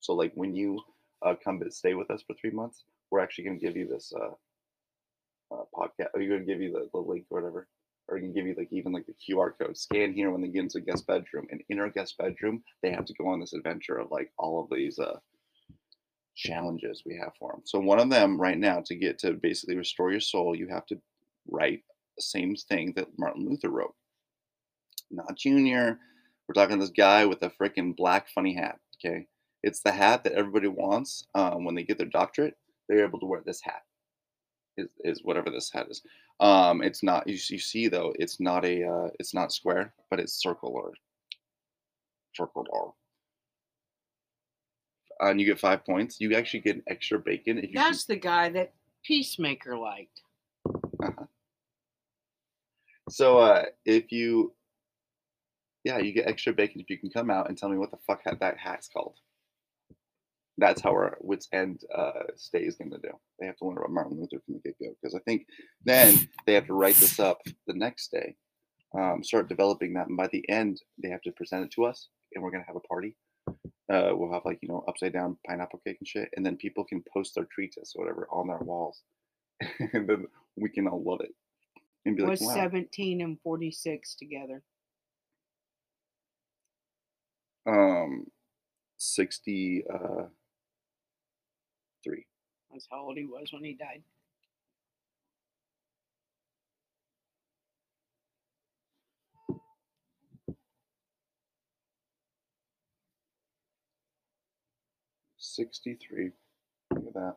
So 0.00 0.14
like 0.14 0.32
when 0.34 0.54
you 0.54 0.80
uh, 1.22 1.34
come 1.42 1.60
to 1.60 1.70
stay 1.70 1.94
with 1.94 2.10
us 2.10 2.22
for 2.26 2.34
three 2.34 2.50
months, 2.50 2.84
we're 3.10 3.20
actually 3.20 3.44
gonna 3.44 3.58
give 3.58 3.76
you 3.76 3.88
this 3.88 4.12
uh, 4.14 4.50
uh, 5.54 5.64
podcast. 5.74 6.08
Are 6.14 6.20
you 6.20 6.30
gonna 6.30 6.44
give 6.44 6.60
you 6.60 6.72
the, 6.72 6.88
the 6.92 6.98
link 7.00 7.26
or 7.30 7.40
whatever? 7.40 7.68
Or 8.08 8.16
we 8.16 8.22
can 8.22 8.32
give 8.32 8.46
you 8.46 8.54
like 8.56 8.72
even 8.72 8.92
like 8.92 9.06
the 9.06 9.14
QR 9.14 9.52
code. 9.58 9.76
Scan 9.76 10.12
here 10.12 10.30
when 10.30 10.42
they 10.42 10.48
get 10.48 10.62
into 10.62 10.80
guest 10.80 11.06
bedroom, 11.06 11.46
and 11.50 11.62
in 11.68 11.80
our 11.80 11.90
guest 11.90 12.18
bedroom, 12.18 12.62
they 12.82 12.90
have 12.90 13.04
to 13.06 13.14
go 13.14 13.28
on 13.28 13.40
this 13.40 13.52
adventure 13.52 13.98
of 13.98 14.10
like 14.10 14.32
all 14.38 14.62
of 14.62 14.70
these 14.70 14.98
uh 14.98 15.18
challenges 16.34 17.02
we 17.04 17.16
have 17.16 17.32
for 17.38 17.52
them. 17.52 17.62
So 17.64 17.78
one 17.78 18.00
of 18.00 18.10
them 18.10 18.40
right 18.40 18.58
now 18.58 18.82
to 18.86 18.94
get 18.94 19.18
to 19.20 19.32
basically 19.32 19.76
restore 19.76 20.10
your 20.10 20.20
soul, 20.20 20.56
you 20.56 20.68
have 20.68 20.86
to 20.86 21.00
write 21.48 21.82
the 22.16 22.22
same 22.22 22.54
thing 22.56 22.92
that 22.96 23.18
Martin 23.18 23.46
Luther 23.48 23.70
wrote. 23.70 23.94
Not 25.10 25.36
Junior. 25.36 25.98
We're 26.48 26.54
talking 26.54 26.78
this 26.78 26.90
guy 26.90 27.26
with 27.26 27.42
a 27.42 27.50
freaking 27.50 27.96
black 27.96 28.28
funny 28.28 28.54
hat. 28.54 28.78
Okay, 29.04 29.26
it's 29.62 29.80
the 29.80 29.92
hat 29.92 30.24
that 30.24 30.32
everybody 30.32 30.68
wants 30.68 31.26
um, 31.34 31.64
when 31.64 31.74
they 31.74 31.82
get 31.82 31.98
their 31.98 32.06
doctorate. 32.06 32.56
They're 32.88 33.04
able 33.04 33.20
to 33.20 33.26
wear 33.26 33.42
this 33.44 33.60
hat. 33.62 33.82
Is, 34.78 34.88
is 35.04 35.20
whatever 35.22 35.50
this 35.50 35.70
hat 35.70 35.86
is. 35.90 36.02
Um, 36.40 36.82
it's 36.82 37.02
not. 37.02 37.28
You, 37.28 37.34
you 37.34 37.58
see 37.58 37.88
though, 37.88 38.14
it's 38.18 38.40
not 38.40 38.64
a. 38.64 38.84
Uh, 38.84 39.08
it's 39.18 39.34
not 39.34 39.52
square, 39.52 39.92
but 40.10 40.18
it's 40.18 40.40
circular. 40.40 40.92
Circular 42.34 42.66
and 45.30 45.40
you 45.40 45.46
get 45.46 45.58
five 45.58 45.84
points. 45.84 46.20
You 46.20 46.34
actually 46.34 46.60
get 46.60 46.76
an 46.76 46.82
extra 46.88 47.18
bacon 47.18 47.58
if 47.58 47.70
you. 47.70 47.74
That's 47.74 48.04
the 48.04 48.16
guy 48.16 48.48
that 48.50 48.72
Peacemaker 49.04 49.76
liked. 49.76 50.20
So 53.10 53.38
uh, 53.38 53.64
if 53.84 54.12
you, 54.12 54.52
yeah, 55.84 55.98
you 55.98 56.12
get 56.12 56.28
extra 56.28 56.52
bacon 56.52 56.80
if 56.80 56.88
you 56.88 56.98
can 56.98 57.10
come 57.10 57.30
out 57.30 57.48
and 57.48 57.58
tell 57.58 57.68
me 57.68 57.78
what 57.78 57.90
the 57.90 57.98
fuck 58.06 58.22
hat 58.24 58.38
that 58.40 58.58
hat's 58.58 58.88
called. 58.88 59.16
That's 60.58 60.82
how 60.82 60.90
our 60.90 61.16
wits 61.20 61.48
end 61.52 61.80
uh, 61.94 62.24
stay 62.36 62.60
is 62.60 62.76
going 62.76 62.90
to 62.90 62.98
do. 62.98 63.10
They 63.40 63.46
have 63.46 63.56
to 63.56 63.64
learn 63.64 63.78
about 63.78 63.90
Martin 63.90 64.18
Luther 64.18 64.42
from 64.44 64.54
the 64.54 64.60
get 64.60 64.78
go 64.78 64.94
because 65.00 65.14
I 65.14 65.20
think 65.20 65.46
then 65.84 66.28
they 66.46 66.54
have 66.54 66.66
to 66.66 66.74
write 66.74 66.96
this 66.96 67.18
up 67.18 67.40
the 67.66 67.74
next 67.74 68.12
day, 68.12 68.36
um, 68.96 69.24
start 69.24 69.48
developing 69.48 69.94
that, 69.94 70.08
and 70.08 70.16
by 70.16 70.28
the 70.28 70.48
end 70.48 70.80
they 71.02 71.08
have 71.08 71.22
to 71.22 71.32
present 71.32 71.64
it 71.64 71.70
to 71.72 71.84
us, 71.84 72.08
and 72.34 72.44
we're 72.44 72.50
going 72.50 72.62
to 72.62 72.66
have 72.66 72.76
a 72.76 72.80
party. 72.80 73.16
Uh, 73.90 74.10
we'll 74.12 74.32
have 74.32 74.44
like 74.44 74.58
you 74.62 74.68
know 74.68 74.84
upside 74.88 75.12
down 75.12 75.36
pineapple 75.46 75.80
cake 75.84 75.96
and 76.00 76.08
shit, 76.08 76.28
and 76.36 76.44
then 76.44 76.56
people 76.56 76.84
can 76.84 77.02
post 77.12 77.34
their 77.34 77.46
treatise 77.52 77.94
or 77.94 78.04
whatever 78.04 78.28
on 78.30 78.46
their 78.46 78.58
walls, 78.58 79.02
and 79.92 80.08
then 80.08 80.26
we 80.56 80.68
can 80.68 80.86
all 80.86 81.02
love 81.02 81.20
it 81.20 81.34
and 82.04 82.16
be 82.16 82.22
like, 82.22 82.32
Was 82.32 82.40
wow. 82.42 82.54
17 82.54 83.20
and 83.20 83.38
46 83.42 84.14
together. 84.16 84.62
Um, 87.66 88.26
sixty 88.96 89.84
uh, 89.92 90.24
three. 92.02 92.26
That's 92.72 92.88
how 92.90 93.04
old 93.04 93.16
he 93.16 93.24
was 93.24 93.52
when 93.52 93.62
he 93.62 93.74
died. 93.74 94.02
Sixty 105.54 105.96
three. 105.96 106.30
Look 106.94 107.06
at 107.08 107.14
that. 107.14 107.36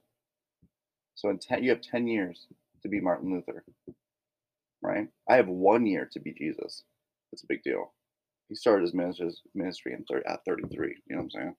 So 1.16 1.30
in 1.30 1.40
ten, 1.40 1.64
you 1.64 1.72
have 1.72 1.82
ten 1.82 2.08
years 2.08 2.48
to 2.84 2.90
be 2.90 3.02
Martin 3.02 3.32
Luther, 3.32 3.64
right? 4.82 5.08
I 5.30 5.36
have 5.36 5.48
one 5.48 5.86
year 5.86 6.10
to 6.14 6.20
be 6.20 6.34
Jesus. 6.34 6.84
That's 7.32 7.44
a 7.44 7.48
big 7.48 7.64
deal. 7.64 7.94
He 8.50 8.56
started 8.56 8.84
his 8.84 8.94
ministry, 8.94 9.94
in 9.94 10.06
thir- 10.06 10.24
at 10.28 10.46
thirty 10.46 10.64
three. 10.74 10.98
You 11.08 11.16
know 11.16 11.24
what 11.24 11.26
I'm 11.26 11.32
saying? 11.32 11.56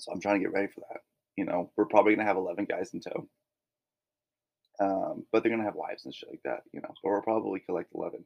So 0.00 0.12
I'm 0.12 0.20
trying 0.20 0.36
to 0.36 0.40
get 0.40 0.52
ready 0.54 0.68
for 0.72 0.80
that. 0.92 1.00
You 1.36 1.44
know, 1.44 1.72
we're 1.76 1.86
probably 1.86 2.14
gonna 2.14 2.26
have 2.28 2.36
eleven 2.36 2.64
guys 2.64 2.92
in 2.94 3.00
tow. 3.00 3.28
Um, 4.80 5.26
but 5.32 5.42
they're 5.42 5.52
gonna 5.52 5.64
have 5.64 5.74
wives 5.74 6.04
and 6.06 6.14
shit 6.14 6.30
like 6.30 6.42
that, 6.44 6.62
you 6.72 6.80
know. 6.80 6.90
So 7.02 7.10
we'll 7.10 7.22
probably 7.22 7.60
collect 7.60 7.90
eleven. 7.94 8.24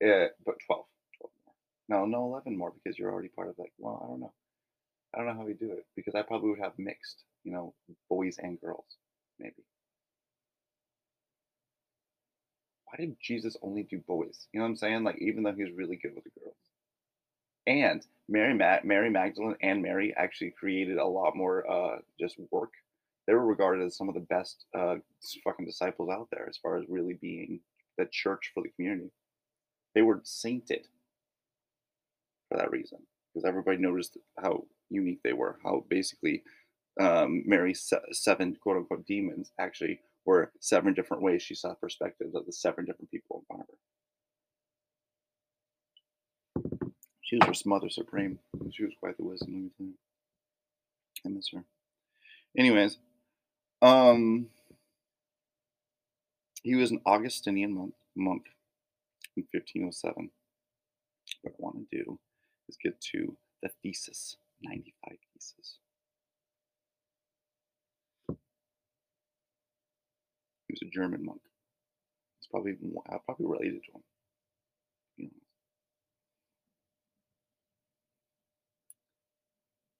Yeah, 0.00 0.26
but 0.44 0.56
12. 0.66 0.84
12 1.18 1.32
more. 1.46 1.54
No, 1.88 2.06
no, 2.06 2.26
eleven 2.26 2.58
more 2.58 2.72
because 2.72 2.98
you're 2.98 3.12
already 3.12 3.28
part 3.30 3.48
of 3.48 3.56
like, 3.58 3.72
well, 3.78 4.00
I 4.04 4.08
don't 4.08 4.20
know. 4.20 4.34
I 5.16 5.20
don't 5.20 5.28
know 5.28 5.40
how 5.40 5.46
we 5.46 5.54
do 5.54 5.72
it 5.72 5.86
because 5.96 6.14
I 6.14 6.22
probably 6.22 6.50
would 6.50 6.60
have 6.60 6.78
mixed, 6.78 7.24
you 7.42 7.52
know, 7.52 7.74
boys 8.10 8.36
and 8.38 8.60
girls, 8.60 8.98
maybe. 9.38 9.64
Why 12.84 12.96
did 12.98 13.16
Jesus 13.20 13.56
only 13.62 13.84
do 13.84 13.98
boys? 14.06 14.46
You 14.52 14.60
know 14.60 14.64
what 14.64 14.70
I'm 14.70 14.76
saying? 14.76 15.04
Like, 15.04 15.18
even 15.20 15.42
though 15.42 15.54
he 15.54 15.64
was 15.64 15.72
really 15.74 15.96
good 15.96 16.14
with 16.14 16.24
the 16.24 16.40
girls. 16.40 16.56
And 17.66 18.06
Mary, 18.28 18.54
Ma- 18.54 18.80
Mary 18.84 19.10
Magdalene 19.10 19.56
and 19.62 19.82
Mary 19.82 20.14
actually 20.16 20.52
created 20.52 20.98
a 20.98 21.06
lot 21.06 21.34
more 21.36 21.68
uh, 21.70 21.98
just 22.20 22.36
work. 22.50 22.72
They 23.26 23.34
were 23.34 23.44
regarded 23.44 23.84
as 23.84 23.96
some 23.96 24.08
of 24.08 24.14
the 24.14 24.20
best 24.20 24.66
uh, 24.76 24.96
fucking 25.42 25.66
disciples 25.66 26.10
out 26.10 26.28
there 26.30 26.46
as 26.48 26.58
far 26.58 26.76
as 26.76 26.84
really 26.88 27.14
being 27.14 27.60
the 27.98 28.06
church 28.12 28.50
for 28.54 28.62
the 28.62 28.68
community. 28.70 29.10
They 29.94 30.02
were 30.02 30.20
sainted 30.24 30.86
for 32.48 32.58
that 32.58 32.70
reason 32.70 32.98
because 33.34 33.48
everybody 33.48 33.78
noticed 33.78 34.16
how 34.38 34.64
unique 34.90 35.20
they 35.22 35.32
were. 35.32 35.58
How 35.62 35.84
basically 35.88 36.42
um, 37.00 37.42
Mary's 37.46 37.92
seven 38.12 38.56
quote 38.60 38.76
unquote 38.78 39.06
demons 39.06 39.52
actually 39.58 40.00
were 40.24 40.52
seven 40.60 40.94
different 40.94 41.22
ways 41.22 41.42
she 41.42 41.54
saw 41.54 41.74
perspectives 41.74 42.34
of 42.34 42.46
the 42.46 42.52
seven 42.52 42.84
different 42.84 43.10
people 43.10 43.38
in 43.40 43.46
front 43.46 43.62
of 43.62 43.68
her. 43.68 43.78
She 47.22 47.36
was 47.36 47.62
her 47.62 47.68
mother 47.68 47.88
supreme. 47.90 48.38
She 48.70 48.84
was 48.84 48.92
quite 49.00 49.16
the 49.16 49.24
wisdom. 49.24 49.70
Let. 49.80 49.90
I 51.24 51.28
miss 51.28 51.50
her. 51.52 51.64
Anyways, 52.56 52.98
um, 53.82 54.46
he 56.62 56.74
was 56.74 56.90
an 56.90 57.00
Augustinian 57.04 57.74
monk, 57.74 57.94
monk 58.14 58.46
in 59.36 59.44
1507. 59.52 60.30
What 61.42 61.52
I 61.52 61.56
want 61.58 61.76
to 61.90 61.96
do 62.04 62.18
is 62.68 62.76
get 62.82 63.00
to 63.12 63.36
the 63.62 63.70
thesis, 63.82 64.36
95 64.62 65.18
thesis. 65.34 65.78
He 70.68 70.74
was 70.74 70.82
a 70.82 70.90
German 70.90 71.24
monk. 71.24 71.40
He's 72.38 72.48
probably 72.48 72.76
uh, 73.10 73.18
probably 73.24 73.46
related 73.46 73.82
to 73.84 73.92
him. 73.92 74.02
You 75.16 75.24
know. 75.26 75.30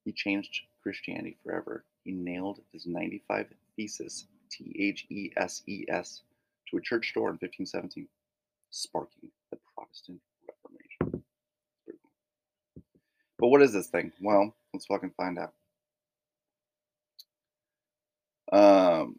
He 0.04 0.12
changed 0.12 0.60
Christianity 0.82 1.36
forever. 1.42 1.84
He 2.04 2.12
nailed 2.12 2.60
his 2.72 2.86
95 2.86 3.48
thesis, 3.74 4.26
T 4.50 4.74
H 4.78 5.06
E 5.10 5.32
S 5.36 5.62
E 5.66 5.84
S, 5.88 6.22
to 6.70 6.76
a 6.76 6.80
church 6.80 7.12
door 7.14 7.28
in 7.30 7.34
1517, 7.34 8.08
sparking 8.70 9.30
the 9.50 9.58
Protestant 9.74 10.20
Reformation. 10.48 11.24
Pretty 11.84 11.98
cool. 12.02 12.12
But 13.38 13.48
what 13.48 13.62
is 13.62 13.72
this 13.72 13.88
thing? 13.88 14.12
Well, 14.20 14.54
let's 14.72 14.86
fucking 14.86 15.12
find 15.16 15.38
out. 15.38 15.52
Um, 18.52 19.16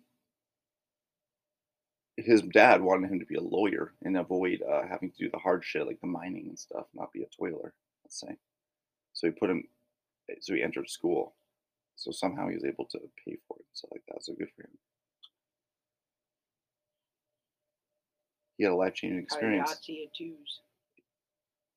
his 2.18 2.42
dad 2.42 2.82
wanted 2.82 3.12
him 3.12 3.20
to 3.20 3.26
be 3.26 3.36
a 3.36 3.42
lawyer 3.42 3.94
and 4.04 4.18
avoid 4.18 4.62
uh, 4.64 4.84
having 4.90 5.12
to 5.12 5.18
do 5.18 5.30
the 5.30 5.38
hard 5.38 5.64
shit 5.64 5.86
like 5.86 6.02
the 6.02 6.08
mining 6.08 6.48
and 6.48 6.58
stuff, 6.60 6.86
not 6.96 7.14
be 7.14 7.24
a 7.24 7.28
toiler, 7.38 7.74
let's 8.04 8.20
say. 8.20 8.38
So 9.14 9.28
he 9.28 9.32
put 9.32 9.50
him, 9.50 9.64
so 10.42 10.54
he 10.56 10.64
entered 10.64 10.90
school. 10.90 11.36
So 11.96 12.12
somehow 12.12 12.48
he 12.48 12.56
was 12.56 12.66
able 12.66 12.86
to 12.86 13.00
pay 13.26 13.38
for 13.48 13.58
it 13.60 13.66
and 13.66 13.74
stuff 13.74 13.92
like 13.92 14.04
that. 14.08 14.24
So 14.24 14.34
good 14.34 14.50
for 14.56 14.64
him. 14.64 14.78
He 18.58 18.64
had 18.64 18.74
a 18.74 18.76
life 18.76 18.96
changing 18.96 19.20
experience. 19.20 19.70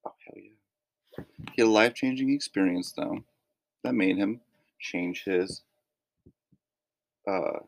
Oh 0.06 0.14
hell 0.26 0.36
yeah! 0.42 0.59
He 1.52 1.62
had 1.62 1.68
a 1.68 1.70
life 1.70 1.94
changing 1.94 2.32
experience 2.32 2.92
though, 2.92 3.24
that 3.84 3.94
made 3.94 4.16
him 4.16 4.40
change 4.78 5.24
his 5.24 5.62
uh 7.28 7.60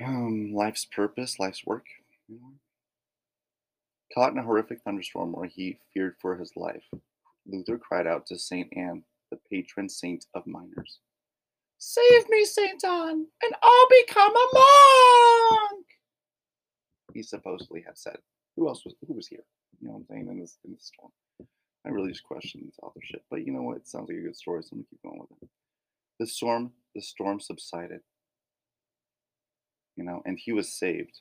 um 0.00 0.52
life's 0.52 0.84
purpose, 0.84 1.38
life's 1.38 1.66
work. 1.66 1.86
Caught 4.14 4.32
in 4.32 4.38
a 4.38 4.42
horrific 4.42 4.80
thunderstorm 4.82 5.32
where 5.32 5.48
he 5.48 5.78
feared 5.92 6.16
for 6.20 6.36
his 6.36 6.52
life, 6.56 6.84
Luther 7.46 7.78
cried 7.78 8.06
out 8.06 8.26
to 8.26 8.38
Saint 8.38 8.68
Anne, 8.76 9.02
the 9.30 9.38
patron 9.50 9.88
saint 9.88 10.26
of 10.34 10.46
miners. 10.46 11.00
Save 11.78 12.28
me, 12.28 12.44
Saint 12.44 12.84
Anne, 12.84 13.26
and 13.42 13.54
I'll 13.62 13.88
become 14.06 14.32
a 14.34 14.48
monk. 14.54 15.86
He 17.14 17.22
supposedly 17.22 17.82
had 17.82 17.96
said. 17.96 18.18
Who 18.58 18.68
else 18.68 18.84
was 18.84 18.94
who 19.06 19.14
was 19.14 19.28
here? 19.28 19.44
You 19.80 19.86
know 19.86 19.94
what 19.94 20.00
I'm 20.00 20.06
saying 20.06 20.28
in 20.28 20.40
this 20.40 20.58
in 20.64 20.72
this 20.72 20.86
storm. 20.86 21.12
I 21.86 21.90
really 21.90 22.10
just 22.10 22.24
question 22.24 22.62
this 22.64 22.78
authorship, 22.82 23.22
but 23.30 23.46
you 23.46 23.52
know 23.52 23.62
what? 23.62 23.76
It 23.76 23.86
sounds 23.86 24.08
like 24.08 24.18
a 24.18 24.22
good 24.22 24.36
story, 24.36 24.62
so 24.62 24.70
I'm 24.72 24.78
gonna 24.78 24.86
keep 24.90 25.02
going 25.02 25.20
with 25.20 25.42
it. 25.42 25.48
The 26.18 26.26
storm, 26.26 26.72
the 26.94 27.00
storm 27.00 27.38
subsided. 27.38 28.00
You 29.96 30.04
know, 30.04 30.22
and 30.26 30.38
he 30.38 30.52
was 30.52 30.72
saved. 30.72 31.20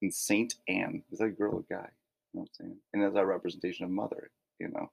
And 0.00 0.12
Saint 0.12 0.54
Anne 0.68 1.02
is 1.12 1.18
that 1.18 1.26
a 1.26 1.30
girl 1.30 1.54
or 1.54 1.60
a 1.60 1.74
guy? 1.74 1.88
You 2.32 2.40
know 2.40 2.42
what 2.42 2.48
I'm 2.60 2.66
saying? 2.66 2.76
And 2.92 3.02
as 3.04 3.14
a 3.14 3.24
representation 3.24 3.84
of 3.84 3.90
mother, 3.90 4.30
you 4.58 4.68
know. 4.68 4.90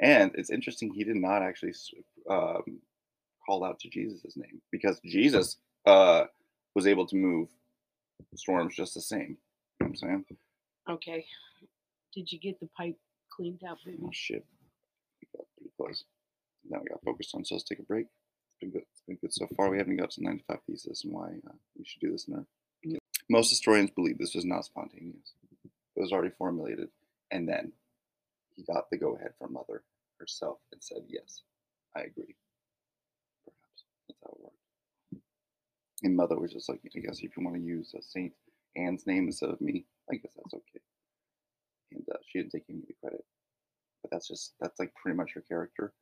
And 0.00 0.32
it's 0.34 0.50
interesting 0.50 0.92
he 0.92 1.04
did 1.04 1.16
not 1.16 1.42
actually 1.42 1.74
um, 2.28 2.80
call 3.46 3.64
out 3.64 3.80
to 3.80 3.88
Jesus' 3.90 4.36
name 4.36 4.60
because 4.70 5.00
Jesus 5.04 5.56
uh, 5.86 6.24
was 6.74 6.86
able 6.86 7.06
to 7.06 7.16
move 7.16 7.48
storms 8.34 8.74
just 8.74 8.94
the 8.94 9.00
same. 9.00 9.38
You 9.90 10.06
know 10.06 10.08
what 10.08 10.20
I'm 10.20 10.24
saying? 10.26 10.38
Okay. 10.88 11.26
Did 12.14 12.30
you 12.30 12.38
get 12.38 12.60
the 12.60 12.68
pipe 12.76 12.96
cleaned 13.30 13.62
out, 13.68 13.78
baby? 13.84 13.98
Oh 14.04 14.10
shit. 14.12 14.44
We 15.20 15.28
got 15.36 15.46
pretty 15.56 15.72
close. 15.76 16.04
Now 16.68 16.78
we 16.82 16.88
got 16.88 17.02
focused 17.04 17.34
on. 17.34 17.44
So 17.44 17.54
let's 17.54 17.64
take 17.64 17.80
a 17.80 17.84
break. 17.84 18.06
It's 18.06 18.60
been 18.60 18.70
good. 18.70 18.82
It's 18.92 19.02
been 19.06 19.16
good 19.16 19.32
so 19.32 19.48
far. 19.56 19.70
We 19.70 19.78
haven't 19.78 19.96
got 19.96 20.10
to 20.12 20.22
95 20.22 20.58
pieces 20.66 21.02
and 21.04 21.12
why 21.12 21.28
uh, 21.48 21.54
we 21.76 21.84
should 21.84 22.00
do 22.00 22.12
this 22.12 22.28
in 22.28 22.34
our. 22.34 22.46
Mm. 22.86 22.98
Most 23.28 23.50
historians 23.50 23.90
believe 23.90 24.18
this 24.18 24.34
was 24.34 24.44
not 24.44 24.64
spontaneous. 24.64 25.34
It 25.96 26.00
was 26.00 26.12
already 26.12 26.32
formulated, 26.38 26.88
and 27.30 27.48
then 27.48 27.72
he 28.56 28.62
got 28.62 28.90
the 28.90 28.96
go 28.96 29.16
ahead 29.16 29.32
from 29.38 29.52
mother 29.52 29.82
herself 30.18 30.58
and 30.72 30.82
said, 30.82 31.02
"Yes, 31.08 31.42
I 31.96 32.00
agree." 32.02 32.36
Perhaps 33.44 33.84
that's 34.08 34.20
how 34.22 34.30
it 34.30 34.42
worked. 34.42 35.24
And 36.02 36.16
mother 36.16 36.38
was 36.38 36.52
just 36.52 36.68
like, 36.68 36.80
"I 36.96 37.00
guess 37.00 37.20
if 37.20 37.36
you 37.36 37.44
want 37.44 37.56
to 37.56 37.62
use 37.62 37.94
a 37.94 38.02
Saint 38.02 38.32
Anne's 38.76 39.06
name 39.06 39.26
instead 39.26 39.50
of 39.50 39.60
me, 39.60 39.86
I 40.10 40.16
guess 40.16 40.32
that's 40.36 40.54
okay." 40.54 40.80
And 41.92 42.04
uh, 42.12 42.18
she 42.26 42.38
didn't 42.40 42.52
take 42.52 42.64
any 42.70 42.80
of 42.80 42.86
the 42.88 42.94
credit, 43.02 43.24
but 44.02 44.10
that's 44.10 44.28
just 44.28 44.54
that's 44.60 44.78
like 44.78 44.94
pretty 44.94 45.16
much 45.16 45.32
her 45.34 45.42
character 45.42 45.92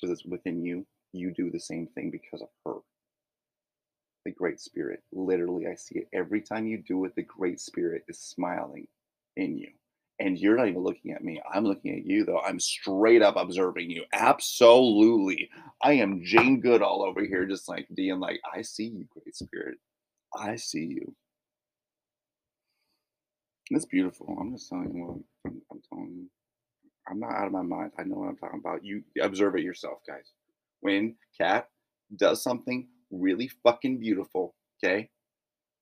because 0.00 0.12
it's 0.18 0.26
within 0.28 0.64
you. 0.64 0.86
You 1.12 1.32
do 1.32 1.50
the 1.50 1.60
same 1.60 1.88
thing 1.94 2.10
because 2.10 2.42
of 2.42 2.48
her. 2.66 2.80
The 4.24 4.32
Great 4.32 4.60
Spirit. 4.60 5.02
Literally, 5.12 5.66
I 5.66 5.74
see 5.76 6.00
it 6.00 6.08
every 6.12 6.42
time 6.42 6.66
you 6.66 6.78
do 6.78 7.04
it. 7.06 7.14
The 7.16 7.22
Great 7.22 7.60
Spirit 7.60 8.04
is 8.08 8.18
smiling 8.18 8.88
in 9.36 9.58
you. 9.58 9.68
And 10.20 10.38
you're 10.38 10.56
not 10.56 10.68
even 10.68 10.82
looking 10.82 11.12
at 11.12 11.24
me. 11.24 11.40
I'm 11.52 11.64
looking 11.64 11.94
at 11.96 12.06
you, 12.06 12.24
though. 12.24 12.40
I'm 12.40 12.60
straight 12.60 13.22
up 13.22 13.36
observing 13.36 13.90
you. 13.90 14.04
Absolutely. 14.12 15.50
I 15.82 15.94
am 15.94 16.22
Jane 16.24 16.60
Goodall 16.60 17.04
over 17.04 17.22
here, 17.24 17.46
just 17.46 17.68
like 17.68 17.86
being 17.94 18.20
like, 18.20 18.40
I 18.54 18.62
see 18.62 18.86
you, 18.86 19.06
Great 19.10 19.36
Spirit. 19.36 19.78
I 20.36 20.56
see 20.56 20.84
you. 20.86 21.14
It's 23.70 23.84
beautiful. 23.84 24.36
I'm 24.40 24.52
just 24.52 24.68
telling 24.68 24.94
you 24.94 25.04
what 25.04 25.18
I'm, 25.46 25.62
I'm 25.72 25.82
telling 25.88 26.14
you. 26.14 26.30
I'm 27.08 27.20
not 27.20 27.34
out 27.34 27.46
of 27.46 27.52
my 27.52 27.62
mind. 27.62 27.92
I 27.98 28.04
know 28.04 28.16
what 28.16 28.28
I'm 28.28 28.36
talking 28.36 28.60
about. 28.64 28.84
You 28.84 29.02
observe 29.20 29.56
it 29.56 29.62
yourself, 29.62 29.98
guys. 30.06 30.32
When 30.80 31.16
Cat 31.40 31.68
does 32.14 32.42
something 32.42 32.88
really 33.10 33.50
fucking 33.64 33.98
beautiful, 33.98 34.54
okay? 34.82 35.10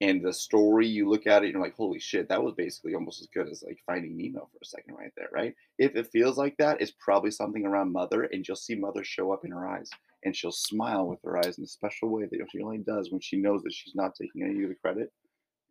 And 0.01 0.25
the 0.25 0.33
story, 0.33 0.87
you 0.87 1.09
look 1.09 1.27
at 1.27 1.45
it, 1.45 1.51
you're 1.51 1.61
like, 1.61 1.77
holy 1.77 1.99
shit, 1.99 2.29
that 2.29 2.43
was 2.43 2.55
basically 2.55 2.95
almost 2.95 3.21
as 3.21 3.29
good 3.33 3.49
as 3.49 3.63
like 3.67 3.79
finding 3.87 4.17
Nemo 4.17 4.49
for 4.53 4.59
a 4.63 4.67
second 4.67 4.95
right 4.95 5.13
there, 5.17 5.29
right? 5.33 5.55
If 5.79 5.95
it 5.95 6.11
feels 6.13 6.37
like 6.37 6.57
that, 6.59 6.81
it's 6.81 6.93
probably 6.99 7.31
something 7.31 7.65
around 7.65 7.93
Mother, 7.93 8.25
and 8.25 8.47
you'll 8.47 8.57
see 8.57 8.75
Mother 8.75 9.05
show 9.05 9.33
up 9.33 9.45
in 9.45 9.51
her 9.53 9.67
eyes, 9.67 9.89
and 10.25 10.35
she'll 10.35 10.53
smile 10.53 11.07
with 11.07 11.21
her 11.25 11.39
eyes 11.39 11.59
in 11.59 11.65
a 11.65 11.69
special 11.69 12.09
way 12.09 12.25
that 12.25 12.47
she 12.51 12.63
only 12.63 12.79
does 12.79 13.11
when 13.13 13.21
she 13.21 13.37
knows 13.37 13.63
that 13.63 13.73
she's 13.73 13.95
not 13.95 14.15
taking 14.15 14.43
any 14.43 14.63
of 14.63 14.69
the 14.69 14.75
credit, 14.75 15.13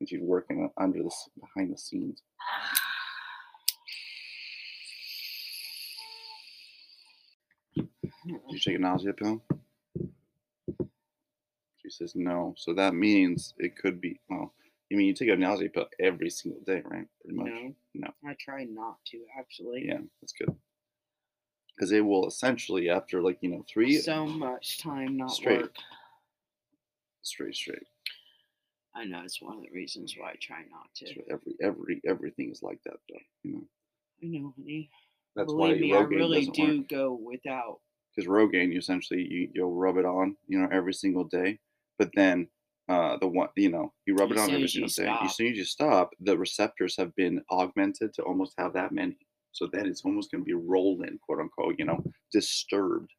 she's 0.07 0.21
working 0.21 0.69
under 0.77 1.03
the 1.03 1.11
behind 1.39 1.73
the 1.73 1.77
scenes. 1.77 2.21
Did 8.25 8.39
you 8.49 8.59
take 8.59 8.75
a 8.75 8.79
nausea 8.79 9.13
pill? 9.13 9.41
She 11.81 11.89
says 11.89 12.13
no. 12.15 12.53
So 12.57 12.73
that 12.73 12.93
means 12.95 13.53
it 13.57 13.77
could 13.77 13.99
be. 13.99 14.19
Well, 14.29 14.53
you 14.89 14.97
mean 14.97 15.07
you 15.07 15.13
take 15.13 15.29
a 15.29 15.35
nausea 15.35 15.69
pill 15.69 15.87
every 15.99 16.29
single 16.29 16.61
day, 16.61 16.81
right? 16.85 17.05
Pretty 17.21 17.37
much. 17.37 17.47
No, 17.47 17.73
No. 17.95 18.07
I 18.29 18.35
try 18.39 18.63
not 18.65 18.97
to 19.11 19.19
actually. 19.37 19.85
Yeah, 19.87 19.99
that's 20.21 20.33
good. 20.33 20.55
Because 21.75 21.91
it 21.91 22.01
will 22.01 22.27
essentially, 22.27 22.89
after 22.89 23.21
like 23.21 23.39
you 23.41 23.49
know 23.49 23.65
three 23.71 23.97
So 23.97 24.25
much 24.25 24.79
time 24.79 25.17
not 25.17 25.31
Straight. 25.31 25.61
work. 25.63 25.75
straight, 27.23 27.55
straight. 27.55 27.87
I 28.95 29.05
know 29.05 29.21
it's 29.23 29.41
one 29.41 29.57
of 29.57 29.63
the 29.63 29.71
reasons 29.73 30.15
why 30.17 30.31
I 30.31 30.35
try 30.41 30.59
not 30.71 30.87
to. 30.97 31.07
So 31.07 31.21
every 31.29 31.55
every 31.61 32.01
everything 32.07 32.51
is 32.51 32.61
like 32.61 32.79
that, 32.85 32.97
though. 33.09 33.19
You 33.43 33.53
know. 33.53 33.63
I 34.21 34.25
know, 34.27 34.53
honey. 34.55 34.89
That's 35.35 35.47
Believe 35.51 35.75
why 35.75 35.81
me, 35.81 35.93
I 35.93 35.97
Rogaine 35.97 36.09
really 36.09 36.39
doesn't 36.45 36.55
do 36.55 36.77
work. 36.79 36.89
go 36.89 37.19
without. 37.25 37.79
Because 38.15 38.29
Rogaine, 38.29 38.71
you 38.71 38.79
essentially 38.79 39.25
you 39.27 39.49
you'll 39.53 39.73
rub 39.73 39.97
it 39.97 40.05
on, 40.05 40.37
you 40.47 40.59
know, 40.59 40.67
every 40.71 40.93
single 40.93 41.23
day. 41.23 41.59
But 41.97 42.11
then 42.15 42.47
uh 42.89 43.17
the 43.17 43.27
one 43.27 43.47
you 43.55 43.69
know 43.69 43.93
you 44.05 44.13
rub 44.13 44.31
As 44.31 44.37
it 44.37 44.41
on 44.41 44.51
every 44.51 44.67
single 44.67 44.89
day. 44.89 45.15
As 45.21 45.35
soon 45.35 45.47
as 45.47 45.57
you 45.57 45.65
stop, 45.65 46.11
the 46.19 46.37
receptors 46.37 46.95
have 46.97 47.15
been 47.15 47.41
augmented 47.49 48.13
to 48.15 48.23
almost 48.23 48.53
have 48.57 48.73
that 48.73 48.91
many. 48.91 49.17
So 49.53 49.67
then 49.71 49.85
it's 49.85 50.03
almost 50.03 50.31
going 50.31 50.41
to 50.41 50.45
be 50.45 50.53
rolling, 50.53 51.19
quote 51.25 51.39
unquote, 51.39 51.75
you 51.77 51.85
know, 51.85 52.03
disturbed, 52.31 53.11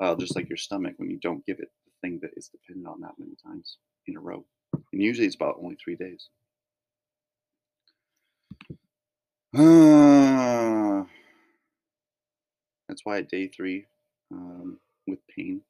uh, 0.00 0.16
just 0.16 0.34
like 0.36 0.48
your 0.48 0.56
stomach 0.56 0.94
when 0.96 1.10
you 1.10 1.18
don't 1.20 1.46
give 1.46 1.60
it 1.60 1.68
the 1.86 1.92
thing 2.08 2.18
that 2.22 2.30
is 2.36 2.48
dependent 2.48 2.88
on 2.88 3.00
that 3.00 3.14
many 3.18 3.32
times 3.44 3.78
in 4.06 4.16
a 4.16 4.20
row. 4.20 4.44
And 4.92 5.02
usually 5.02 5.26
it's 5.26 5.36
about 5.36 5.58
only 5.62 5.76
three 5.76 5.96
days. 5.96 6.28
That's 12.88 13.04
why 13.04 13.18
at 13.18 13.28
day 13.28 13.48
three, 13.48 13.86
um, 14.32 14.78
with 15.06 15.20
pain 15.34 15.62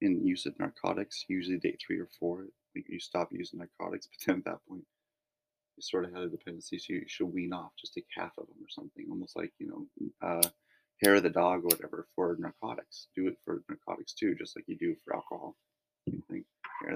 and 0.00 0.26
use 0.26 0.46
of 0.46 0.58
narcotics, 0.58 1.24
usually 1.28 1.58
day 1.58 1.76
three 1.84 1.98
or 1.98 2.08
four, 2.18 2.46
you 2.74 2.98
stop 2.98 3.28
using 3.30 3.58
narcotics, 3.58 4.06
but 4.10 4.26
then 4.26 4.38
at 4.38 4.44
that 4.44 4.66
point, 4.68 4.84
you 5.76 5.82
sort 5.82 6.04
of 6.04 6.12
had 6.12 6.22
a 6.22 6.28
dependency, 6.28 6.78
so 6.78 6.92
you 6.94 7.04
should 7.06 7.32
wean 7.32 7.52
off, 7.52 7.72
just 7.78 7.94
take 7.94 8.06
half 8.16 8.32
of 8.38 8.46
them 8.46 8.56
or 8.60 8.68
something, 8.68 9.06
almost 9.10 9.36
like 9.36 9.52
you 9.58 9.68
know, 9.68 10.26
uh, 10.26 10.48
hair 11.02 11.14
of 11.14 11.22
the 11.22 11.30
dog 11.30 11.60
or 11.60 11.68
whatever 11.68 12.06
for 12.14 12.36
narcotics. 12.38 13.08
Do 13.14 13.28
it 13.28 13.36
for 13.44 13.62
narcotics 13.68 14.12
too, 14.12 14.34
just 14.34 14.56
like 14.56 14.64
you 14.66 14.76
do 14.76 14.96
for 15.04 15.14
alcohol. 15.14 15.56
Same 16.08 16.22
thing. 16.30 16.44
Hair 16.82 16.94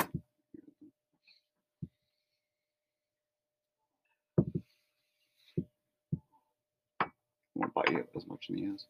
won't 7.57 7.75
bite 7.75 7.91
you 7.91 8.05
as 8.17 8.27
much 8.27 8.47
in 8.49 8.57
the 8.57 8.67
ass. 8.73 8.87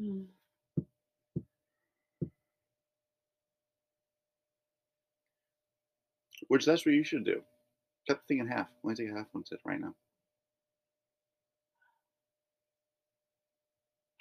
Hmm. 0.00 0.22
Which 6.48 6.66
that's 6.66 6.84
what 6.84 6.94
you 6.94 7.04
should 7.04 7.24
do. 7.24 7.42
Cut 8.06 8.20
the 8.20 8.26
thing 8.28 8.38
in 8.40 8.46
half. 8.46 8.68
Only 8.84 8.96
take 8.96 9.08
half 9.08 9.26
one 9.32 9.46
sit 9.46 9.60
right 9.64 9.80
now. 9.80 9.94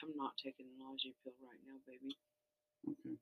I'm 0.04 0.16
not 0.18 0.34
taking 0.38 0.66
a 0.68 0.84
nausea 0.84 1.12
pill 1.24 1.34
right 1.42 1.60
now, 1.66 1.80
baby. 1.88 2.18
Okay. 2.90 3.18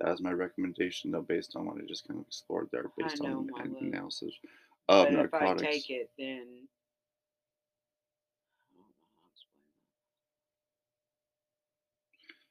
That 0.00 0.12
is 0.12 0.20
my 0.20 0.32
recommendation, 0.32 1.10
though, 1.10 1.22
based 1.22 1.56
on 1.56 1.66
what 1.66 1.76
I 1.76 1.86
just 1.86 2.06
kind 2.06 2.20
of 2.20 2.26
explored 2.26 2.68
there, 2.72 2.86
I 2.86 3.02
based 3.02 3.22
know, 3.22 3.38
on 3.38 3.48
my 3.50 3.62
an 3.64 3.76
analysis 3.80 4.34
of 4.88 5.08
but 5.10 5.24
if 5.24 5.34
I 5.34 5.54
take 5.54 5.90
it, 5.90 6.10
then. 6.16 6.68
I 8.70 8.76
don't 8.76 8.78
know 8.78 9.08
how 9.14 9.26
to 9.26 9.30
explain 9.34 9.66
that. 9.66 9.84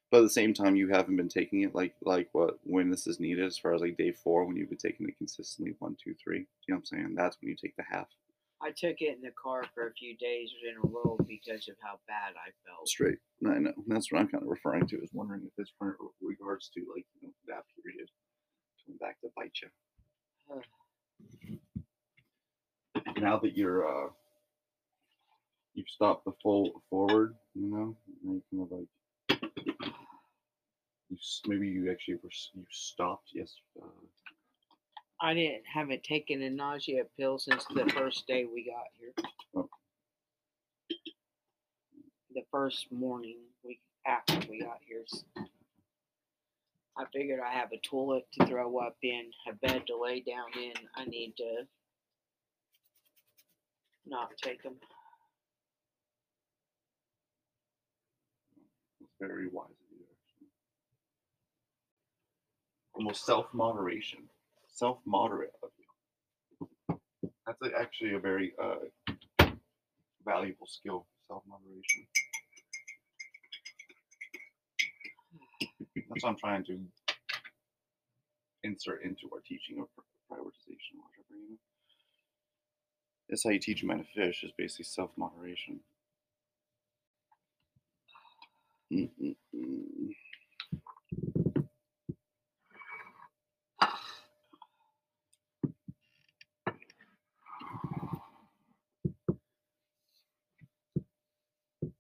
But 0.10 0.20
at 0.20 0.24
the 0.24 0.30
same 0.30 0.54
time, 0.54 0.76
you 0.78 0.88
haven't 0.88 1.18
been 1.18 1.28
taking 1.28 1.64
it 1.64 1.76
like 1.76 1.96
like 2.02 2.30
what 2.32 2.60
when 2.64 2.90
this 2.90 3.08
is 3.08 3.20
needed, 3.20 3.46
as 3.46 3.58
far 3.58 3.74
as 3.74 3.82
like 3.82 3.98
day 3.98 4.12
four, 4.12 4.46
when 4.46 4.56
you've 4.56 4.70
been 4.70 4.78
taking 4.78 5.08
it 5.08 5.18
consistently 5.18 5.76
one, 5.80 5.98
two, 6.02 6.16
three. 6.24 6.40
You 6.40 6.46
know 6.70 6.76
what 6.76 6.78
I'm 6.78 6.86
saying? 6.86 7.16
That's 7.16 7.38
when 7.42 7.50
you 7.50 7.56
take 7.56 7.76
the 7.76 7.84
half 7.90 8.08
I 8.62 8.72
took 8.72 9.02
it 9.02 9.16
in 9.16 9.22
the 9.22 9.32
car 9.32 9.64
for 9.74 9.88
a 9.88 9.94
few 9.94 10.18
days 10.18 10.50
in 10.64 10.78
a 10.78 10.88
row 10.88 11.18
because 11.28 11.68
of 11.68 11.76
how 11.82 12.00
bad 12.08 12.34
I 12.36 12.50
felt. 12.66 12.88
straight. 12.88 13.20
I 13.46 13.60
know. 13.60 13.74
That's 13.88 14.12
what 14.12 14.20
I'm 14.22 14.28
kind 14.28 14.44
of 14.44 14.50
referring 14.50 14.88
to. 14.88 15.02
Is 15.02 15.10
wondering 15.14 15.44
if 15.46 15.56
this 15.58 15.72
for 15.78 15.96
regards 16.22 16.70
to 16.70 16.80
like 16.96 17.06
you 17.22 17.28
know 17.28 17.34
that 17.48 17.64
period 17.84 18.10
coming 18.86 18.98
back 18.98 19.22
to 19.22 19.28
bite 19.36 19.52
you. 19.62 19.70
now 23.22 23.38
that 23.38 23.56
you're 23.56 23.88
uh 23.88 24.10
you've 25.76 25.90
stopped 25.90 26.26
the 26.26 26.34
full 26.42 26.82
forward, 26.90 27.36
you 27.54 27.70
know, 27.70 27.96
now 28.24 28.34
you 28.34 28.42
kind 28.52 28.64
of 28.64 28.72
like 28.72 28.88
you 31.10 31.18
maybe 31.48 31.68
you 31.68 31.92
actually 31.92 32.16
were 32.16 32.30
you 32.54 32.66
stopped 32.70 33.30
yes 33.34 33.56
uh, 33.82 33.86
I 35.20 35.34
didn't 35.34 35.64
haven't 35.66 36.04
taken 36.04 36.44
a 36.44 36.50
nausea 36.50 37.04
pill 37.18 37.40
since 37.40 37.66
the 37.74 37.90
first 37.96 38.28
day 38.28 38.46
we 38.46 38.64
got 38.66 38.86
here. 39.00 39.14
Oh. 39.56 39.68
The 42.36 42.44
first 42.52 42.92
morning 42.92 43.38
we 43.64 43.80
after 44.06 44.40
we 44.48 44.62
got 44.62 44.78
here. 44.88 45.04
I 46.96 47.06
figured 47.12 47.40
I 47.40 47.52
have 47.52 47.72
a 47.72 47.78
toilet 47.78 48.28
to 48.34 48.46
throw 48.46 48.78
up 48.78 48.96
in, 49.02 49.32
a 49.48 49.54
bed 49.54 49.88
to 49.88 50.00
lay 50.00 50.20
down 50.22 50.50
in. 50.56 50.74
I 50.96 51.06
need 51.06 51.34
to 51.38 51.64
not 54.06 54.30
take 54.42 54.62
them. 54.62 54.76
very 59.20 59.48
wise 59.48 59.66
of 59.70 59.90
you 59.92 60.06
actually. 60.12 60.48
Almost 62.98 63.26
self 63.26 63.48
moderation, 63.54 64.22
self 64.74 65.00
moderate 65.08 65.54
of 65.64 65.72
you. 65.80 65.86
That's 67.48 67.74
actually 67.80 68.16
a 68.16 68.20
very 68.20 68.54
uh, 68.64 68.76
valuable 70.26 70.68
skill, 70.68 71.08
self 71.28 71.44
moderation. 71.48 72.08
That's 76.10 76.24
what 76.24 76.32
I'm 76.32 76.38
trying 76.38 76.66
to 76.66 76.80
insert 78.64 79.04
into 79.04 79.30
our 79.34 79.42
teaching 79.48 79.80
of 79.82 79.88
prioritization, 80.32 80.98
or 81.00 81.08
whatever, 81.10 81.42
you 81.42 81.52
know. 81.52 81.58
That's 83.30 83.44
how 83.46 83.52
you 83.52 83.60
teach 83.60 83.84
a 83.84 83.88
man 83.88 84.00
to 84.00 84.06
fish, 84.16 84.44
is 84.44 84.52
basically 84.58 84.86
self 84.86 85.12
moderation. 85.18 85.82
Mm-mm-mm. 88.94 89.36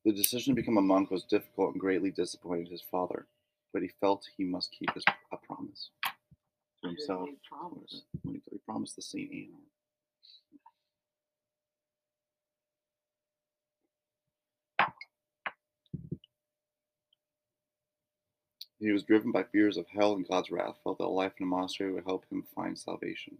The 0.07 0.13
decision 0.13 0.55
to 0.55 0.61
become 0.61 0.77
a 0.77 0.81
monk 0.81 1.11
was 1.11 1.25
difficult 1.25 1.73
and 1.73 1.81
greatly 1.81 2.11
disappointed 2.11 2.69
his 2.69 2.81
father, 2.81 3.27
but 3.73 3.81
he 3.81 3.89
felt 3.99 4.25
he 4.37 4.45
must 4.45 4.71
keep 4.71 4.93
his 4.93 5.03
a 5.33 5.35
promise 5.35 5.89
to 6.81 6.87
himself. 6.87 7.27
he 7.27 7.35
promise? 7.45 8.03
He, 8.23 8.57
promised 8.65 8.95
the 8.95 9.01
Saint 9.01 9.29
Anne. 9.33 9.65
He 18.79 18.93
was 18.93 19.03
driven 19.03 19.33
by 19.33 19.43
fears 19.43 19.75
of 19.75 19.87
hell 19.89 20.13
and 20.13 20.25
God's 20.25 20.49
wrath, 20.51 20.77
felt 20.85 20.99
that 20.99 21.03
a 21.03 21.07
life 21.07 21.33
in 21.37 21.43
a 21.43 21.47
monastery 21.47 21.91
would 21.91 22.05
help 22.05 22.23
him 22.31 22.45
find 22.55 22.79
salvation. 22.79 23.39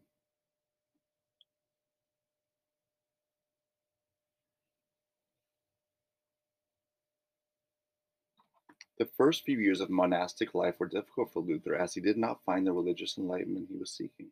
The 8.99 9.09
first 9.17 9.43
few 9.43 9.59
years 9.59 9.79
of 9.79 9.89
monastic 9.89 10.55
life 10.55 10.79
were 10.79 10.87
difficult 10.87 11.31
for 11.31 11.41
Luther 11.41 11.75
as 11.75 11.93
he 11.93 12.01
did 12.01 12.17
not 12.17 12.43
find 12.45 12.65
the 12.65 12.73
religious 12.73 13.17
enlightenment 13.17 13.67
he 13.69 13.77
was 13.77 13.91
seeking. 13.91 14.31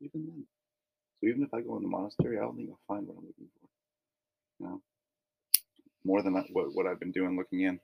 Even 0.00 0.26
then. 0.26 0.46
So 1.20 1.28
even 1.28 1.42
if 1.42 1.54
I 1.54 1.62
go 1.62 1.76
in 1.76 1.82
the 1.82 1.88
monastery, 1.88 2.38
I 2.38 2.42
don't 2.42 2.56
think 2.56 2.70
I'll 2.70 2.94
find 2.94 3.06
what 3.06 3.16
I'm 3.16 3.26
looking 3.26 3.48
for. 3.60 3.68
You 4.60 4.66
know? 4.66 4.82
More 6.04 6.22
than 6.22 6.34
what, 6.34 6.74
what 6.74 6.86
I've 6.86 7.00
been 7.00 7.12
doing 7.12 7.36
looking 7.36 7.62
in. 7.62 7.80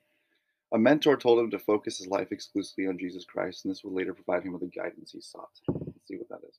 A 0.73 0.79
mentor 0.79 1.17
told 1.17 1.39
him 1.39 1.51
to 1.51 1.59
focus 1.59 1.99
his 1.99 2.09
life 2.09 2.33
exclusively 2.33 2.87
on 2.87 2.99
Jesus 2.99 3.25
Christ, 3.25 3.65
and 3.65 3.71
this 3.71 3.85
would 3.85 3.95
later 3.95 4.13
provide 4.15 4.45
him 4.45 4.53
with 4.53 4.63
the 4.63 4.69
guidance 4.69 5.13
he 5.13 5.21
sought. 5.21 5.51
Let's 5.69 6.09
see 6.09 6.17
what 6.17 6.29
that 6.29 6.47
is. 6.49 6.59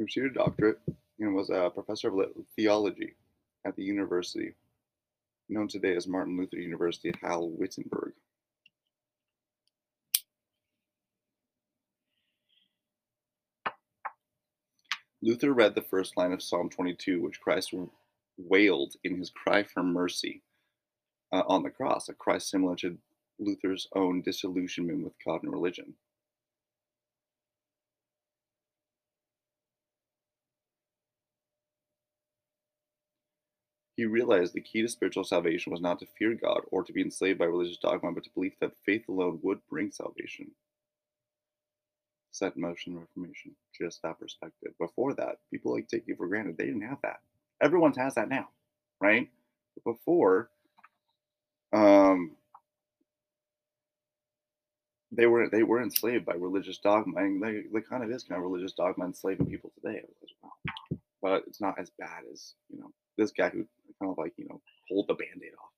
He 0.00 0.04
received 0.04 0.34
a 0.34 0.38
doctorate 0.38 0.78
and 1.18 1.34
was 1.34 1.50
a 1.50 1.68
professor 1.68 2.08
of 2.08 2.32
theology 2.56 3.16
at 3.66 3.76
the 3.76 3.84
university, 3.84 4.54
known 5.50 5.68
today 5.68 5.94
as 5.94 6.08
Martin 6.08 6.38
Luther 6.38 6.56
University 6.56 7.12
Halle 7.20 7.50
Wittenberg. 7.50 8.14
Luther 15.20 15.52
read 15.52 15.74
the 15.74 15.82
first 15.82 16.16
line 16.16 16.32
of 16.32 16.42
Psalm 16.42 16.70
22, 16.70 17.20
which 17.20 17.42
Christ 17.42 17.74
wailed 18.38 18.94
in 19.04 19.18
his 19.18 19.28
cry 19.28 19.64
for 19.64 19.82
mercy 19.82 20.40
uh, 21.30 21.42
on 21.46 21.62
the 21.62 21.68
cross, 21.68 22.08
a 22.08 22.14
cry 22.14 22.38
similar 22.38 22.74
to 22.76 22.96
Luther's 23.38 23.86
own 23.94 24.22
disillusionment 24.22 25.04
with 25.04 25.12
God 25.22 25.42
and 25.42 25.52
religion. 25.52 25.92
He 34.00 34.06
realized 34.06 34.54
the 34.54 34.62
key 34.62 34.80
to 34.80 34.88
spiritual 34.88 35.24
salvation 35.24 35.70
was 35.72 35.82
not 35.82 35.98
to 35.98 36.06
fear 36.18 36.32
God 36.32 36.62
or 36.70 36.82
to 36.82 36.90
be 36.90 37.02
enslaved 37.02 37.38
by 37.38 37.44
religious 37.44 37.76
dogma, 37.76 38.12
but 38.12 38.24
to 38.24 38.30
believe 38.30 38.54
that 38.58 38.72
faith 38.86 39.06
alone 39.10 39.40
would 39.42 39.60
bring 39.68 39.90
salvation. 39.90 40.52
Set 42.30 42.56
in 42.56 42.62
motion 42.62 42.98
Reformation, 42.98 43.54
just 43.78 44.00
that 44.00 44.18
perspective. 44.18 44.72
Before 44.80 45.12
that, 45.12 45.40
people 45.50 45.74
like 45.74 45.86
take 45.86 46.08
you 46.08 46.16
for 46.16 46.26
granted. 46.28 46.56
They 46.56 46.64
didn't 46.64 46.88
have 46.88 47.02
that. 47.02 47.20
Everyone 47.60 47.92
has 47.92 48.14
that 48.14 48.30
now, 48.30 48.48
right? 49.02 49.28
But 49.74 49.92
before, 49.92 50.48
um, 51.74 52.30
they 55.12 55.26
were 55.26 55.50
they 55.50 55.62
were 55.62 55.82
enslaved 55.82 56.24
by 56.24 56.36
religious 56.36 56.78
dogma, 56.78 57.20
and 57.20 57.42
they, 57.42 57.64
they 57.70 57.82
kind 57.82 58.02
of 58.02 58.10
is 58.10 58.22
kind 58.22 58.38
of 58.38 58.50
religious 58.50 58.72
dogma 58.72 59.04
enslaving 59.04 59.44
people 59.44 59.70
today 59.74 59.98
well 60.42 60.54
but 61.22 61.44
it's 61.46 61.60
not 61.60 61.78
as 61.78 61.90
bad 61.98 62.22
as 62.32 62.54
you 62.70 62.78
know 62.80 62.90
this 63.16 63.32
guy 63.32 63.48
who 63.50 63.66
kind 64.00 64.10
of 64.10 64.18
like 64.18 64.32
you 64.36 64.46
know 64.48 64.60
pulled 64.88 65.08
the 65.08 65.14
band-aid 65.14 65.52
off. 65.52 65.70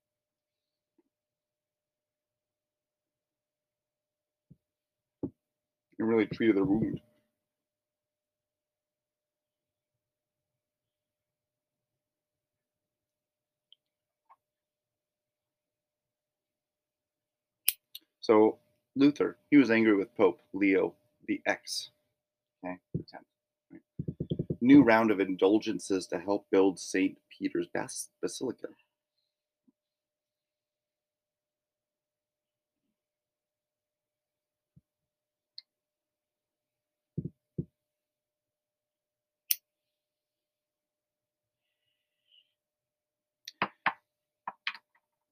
And 5.99 6.07
really 6.07 6.25
treated 6.25 6.57
their 6.57 6.63
wound. 6.63 6.99
So 18.21 18.57
luther 18.95 19.37
he 19.49 19.57
was 19.57 19.71
angry 19.71 19.95
with 19.95 20.15
pope 20.15 20.39
leo 20.53 20.93
the 21.27 21.41
x 21.45 21.89
okay 22.63 22.77
the 22.93 22.99
10th 22.99 23.32
New 24.63 24.81
round 24.81 25.11
of 25.11 25.19
indulgences 25.19 26.07
to 26.07 26.19
help 26.19 26.47
build 26.49 26.79
Saint 26.79 27.17
Peter's 27.29 27.67
Bas- 27.73 28.09
Basilica. 28.21 28.69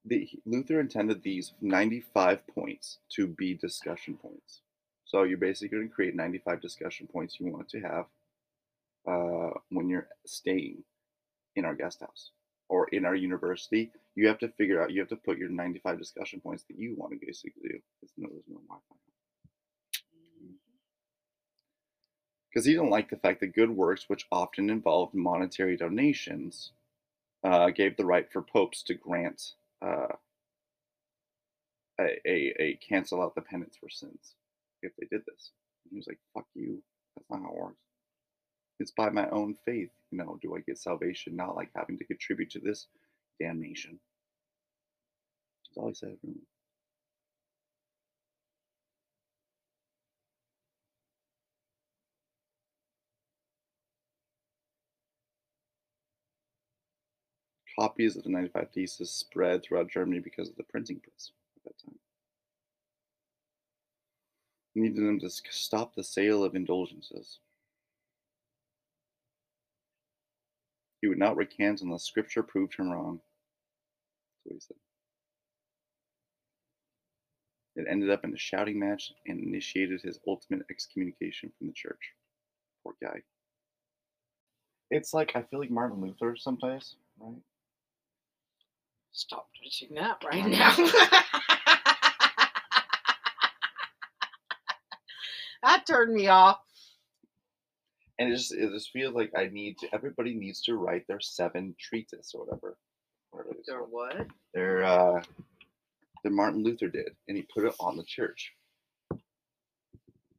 The, 0.06 0.30
Luther 0.46 0.82
intended 0.82 1.24
these 1.24 1.54
95 1.62 2.46
points 2.48 2.98
to 3.16 3.28
be 3.28 3.54
discussion 3.54 4.18
points. 4.18 4.62
So 5.06 5.24
you're 5.24 5.38
basically 5.38 5.70
going 5.70 5.88
to 5.88 5.96
create 5.96 6.16
95 6.16 6.62
discussion 6.62 7.08
points 7.08 7.40
you 7.40 7.48
want 7.50 7.70
to 7.70 7.80
have 7.80 8.08
uh, 9.08 9.50
when 9.70 9.90
you're 9.90 10.08
staying 10.26 10.84
in 11.56 11.66
our 11.66 11.76
guest 11.76 12.02
house 12.02 12.32
or 12.70 12.88
in 12.90 13.06
our 13.06 13.16
university. 13.16 13.92
You 14.16 14.28
have 14.28 14.40
to 14.40 14.50
figure 14.50 14.82
out, 14.82 14.92
you 14.92 15.00
have 15.02 15.10
to 15.10 15.16
put 15.16 15.38
your 15.38 15.50
95 15.50 16.00
discussion 16.00 16.40
points 16.40 16.64
that 16.70 16.78
you 16.78 16.96
want 16.98 17.14
to 17.14 17.20
basically 17.26 17.62
do. 17.64 17.80
There's 18.02 18.14
no, 18.18 18.30
there's 18.30 18.48
no 18.48 18.62
Wi-Fi. 18.68 18.96
Because 22.50 22.66
he 22.66 22.74
didn't 22.74 22.90
like 22.90 23.10
the 23.10 23.18
fact 23.18 23.40
that 23.40 23.56
good 23.56 23.70
works, 23.70 24.06
which 24.08 24.26
often 24.32 24.70
involved 24.70 25.14
monetary 25.14 25.78
donations, 25.78 26.72
uh, 27.44 27.70
gave 27.70 27.96
the 27.96 28.06
right 28.06 28.30
for 28.32 28.42
popes 28.42 28.84
to 28.84 28.94
grant 28.94 29.42
uh, 29.82 30.16
a, 32.00 32.20
a, 32.26 32.54
a 32.60 32.80
cancel 32.88 33.22
out 33.22 33.36
the 33.36 33.42
penance 33.42 33.78
for 33.80 33.90
sins 33.90 34.36
if 34.82 34.92
they 34.98 35.08
did 35.10 35.22
this. 35.26 35.52
And 35.86 35.92
he 35.92 35.98
was 35.98 36.08
like, 36.08 36.20
fuck 36.34 36.46
you. 36.54 36.82
That's 37.16 37.30
not 37.30 37.42
how 37.42 37.50
it 37.50 37.56
works. 37.56 37.91
It's 38.82 38.92
by 38.92 39.12
my 39.12 39.30
own 39.30 39.56
faith, 39.64 39.92
you 40.10 40.18
know, 40.18 40.40
do 40.42 40.56
I 40.56 40.62
get 40.62 40.80
salvation, 40.80 41.36
not 41.36 41.56
like 41.56 41.70
having 41.76 42.00
to 42.00 42.04
contribute 42.04 42.50
to 42.52 42.60
this 42.60 42.88
damnation. 43.40 44.00
That's 45.68 45.78
all 45.78 45.88
he 45.90 45.94
said. 45.94 46.18
Copies 57.80 58.18
of 58.18 58.24
the 58.24 58.30
95 58.30 58.70
Thesis 58.74 59.12
spread 59.12 59.64
throughout 59.64 59.92
Germany 59.92 60.20
because 60.20 60.50
of 60.50 60.56
the 60.56 60.64
printing 60.64 61.00
press 61.00 61.32
at 61.56 61.64
that 61.66 61.86
time. 61.86 62.00
Needed 64.74 65.06
them 65.06 65.20
to 65.20 65.30
stop 65.30 65.94
the 65.94 66.04
sale 66.04 66.44
of 66.44 66.56
indulgences. 66.56 67.38
He 71.02 71.08
would 71.08 71.18
not 71.20 71.38
recant 71.38 71.82
unless 71.82 72.04
scripture 72.04 72.44
proved 72.44 72.76
him 72.76 72.92
wrong. 72.92 73.22
That's 74.46 74.46
what 74.46 74.56
he 74.56 74.62
said. 74.62 74.78
It 77.76 77.88
ended 77.90 78.10
up 78.12 78.24
in 78.26 78.34
a 78.34 78.38
shouting 78.38 78.80
match 78.80 79.12
and 79.28 79.40
initiated 79.40 80.02
his 80.02 80.20
ultimate 80.28 80.66
excommunication 80.70 81.52
from 81.58 81.68
the 81.68 81.74
church. 81.74 82.12
Poor 82.84 82.94
guy. 83.02 83.22
It's 84.92 85.14
like 85.14 85.32
I 85.36 85.42
feel 85.44 85.60
like 85.60 85.72
Martin 85.72 86.02
Luther 86.02 86.36
sometimes, 86.36 86.96
right? 87.20 87.36
Stop 89.14 89.48
touching 89.64 89.96
that 89.96 90.22
right 90.26 90.46
now. 90.46 90.76
that 95.64 95.86
turned 95.88 96.14
me 96.14 96.28
off. 96.28 96.60
And 98.22 98.32
it 98.32 98.38
just 98.38 98.54
it 98.54 98.70
just 98.72 98.92
feels 98.92 99.16
like 99.16 99.32
I 99.36 99.48
need 99.48 99.78
to 99.80 99.88
everybody 99.94 100.36
needs 100.36 100.62
to 100.64 100.76
write 100.76 101.08
their 101.08 101.20
seven 101.20 101.76
treatise 101.80 102.34
or 102.36 102.46
whatever. 102.46 102.78
Whatever. 103.32 103.56
Or 103.72 103.86
what? 103.86 104.28
Their 104.54 104.84
uh 104.84 105.24
that 106.24 106.32
Martin 106.32 106.64
Luther 106.64 106.88
did, 106.88 107.16
and 107.28 107.36
he 107.36 107.44
put 107.52 107.66
it 107.66 107.74
on 107.80 107.98
the 107.98 108.04
church. 108.04 108.54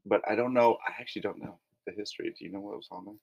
but 0.07 0.23
I 0.29 0.37
don't 0.37 0.55
know. 0.55 0.79
I 0.87 1.01
actually 1.01 1.23
don't 1.23 1.43
know 1.43 1.59
the 1.87 1.93
history. 1.93 2.33
Do 2.39 2.45
you 2.45 2.53
know 2.53 2.61
what 2.61 2.77
was 2.77 2.89
on 2.93 3.05
there? 3.05 3.15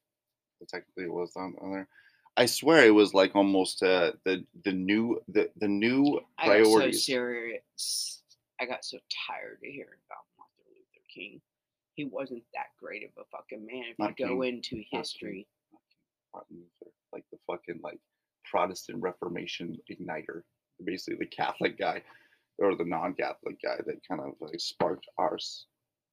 What 0.57 0.69
technically 0.69 1.05
it 1.05 1.13
was 1.13 1.31
on, 1.37 1.55
on 1.61 1.71
there. 1.71 1.87
I 2.35 2.45
swear 2.45 2.85
it 2.85 2.91
was 2.93 3.13
like 3.13 3.35
almost 3.35 3.81
uh, 3.83 4.13
the 4.25 4.45
the 4.65 4.73
new 4.73 5.21
the 5.29 5.49
the 5.57 5.67
new 5.67 6.19
I 6.37 6.47
got 6.47 6.65
so 6.65 6.71
priorities. 6.71 7.05
serious. 7.05 8.21
I 8.61 8.65
got 8.65 8.83
so 8.83 8.97
tired 9.27 9.59
of 9.63 9.69
hearing 9.71 9.99
about 10.07 10.25
Martin 10.37 10.63
Luther 10.67 11.05
King. 11.13 11.41
He 11.99 12.05
wasn't 12.05 12.43
that 12.53 12.67
great 12.79 13.03
of 13.03 13.09
a 13.17 13.25
fucking 13.29 13.65
man. 13.65 13.83
If 13.91 13.99
Not 13.99 14.17
you 14.17 14.25
go 14.25 14.41
King. 14.41 14.53
into 14.55 14.69
King. 14.75 14.85
history, 14.89 15.47
Martin 16.33 16.55
Luther, 16.59 16.93
like 17.11 17.25
the 17.29 17.37
fucking 17.45 17.81
like 17.83 17.99
Protestant 18.49 19.01
Reformation 19.01 19.77
igniter, 19.91 20.43
basically 20.85 21.17
the 21.19 21.25
Catholic 21.25 21.77
guy 21.77 22.01
or 22.57 22.73
the 22.77 22.85
non-Catholic 22.85 23.57
guy 23.61 23.75
that 23.85 23.97
kind 24.07 24.21
of 24.21 24.31
like 24.39 24.61
sparked 24.61 25.07
our 25.17 25.37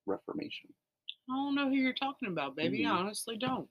Reformation. 0.06 0.70
I 1.30 1.34
don't 1.36 1.54
know 1.54 1.68
who 1.68 1.76
you're 1.76 1.92
talking 1.92 2.30
about, 2.30 2.56
baby. 2.56 2.84
I 2.84 2.88
Mhm. 2.88 2.94
honestly 2.96 3.36
don't. 3.36 3.70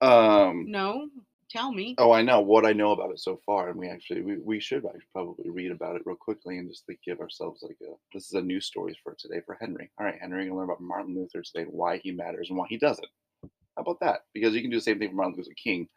Um. 0.00 0.64
No, 0.70 1.10
tell 1.50 1.72
me. 1.72 1.94
Oh, 1.98 2.12
I 2.12 2.22
know 2.22 2.40
what 2.40 2.64
I 2.64 2.72
know 2.72 2.92
about 2.92 3.10
it 3.10 3.20
so 3.20 3.40
far, 3.44 3.68
and 3.68 3.78
we 3.78 3.88
actually 3.88 4.22
we, 4.22 4.38
we 4.38 4.60
should 4.60 4.86
actually 4.86 5.02
probably 5.12 5.50
read 5.50 5.72
about 5.72 5.96
it 5.96 6.02
real 6.06 6.16
quickly 6.16 6.58
and 6.58 6.68
just 6.70 6.84
like 6.88 7.00
give 7.04 7.20
ourselves 7.20 7.62
like 7.62 7.78
a 7.82 7.92
this 8.14 8.26
is 8.26 8.32
a 8.32 8.40
news 8.40 8.66
story 8.66 8.96
for 9.02 9.14
today 9.18 9.40
for 9.44 9.56
Henry. 9.60 9.90
All 9.98 10.06
right, 10.06 10.18
Henry, 10.20 10.44
gonna 10.46 10.56
learn 10.56 10.64
about 10.64 10.80
Martin 10.80 11.14
Luther 11.14 11.42
today, 11.42 11.66
why 11.68 11.98
he 11.98 12.12
matters 12.12 12.48
and 12.48 12.58
why 12.58 12.66
he 12.68 12.78
doesn't. 12.78 13.08
How 13.76 13.82
about 13.82 14.00
that? 14.00 14.20
Because 14.34 14.54
you 14.54 14.62
can 14.62 14.70
do 14.70 14.76
the 14.76 14.82
same 14.82 14.98
thing 14.98 15.10
for 15.10 15.16
Martin 15.16 15.34
Luther 15.36 15.54
King. 15.62 15.88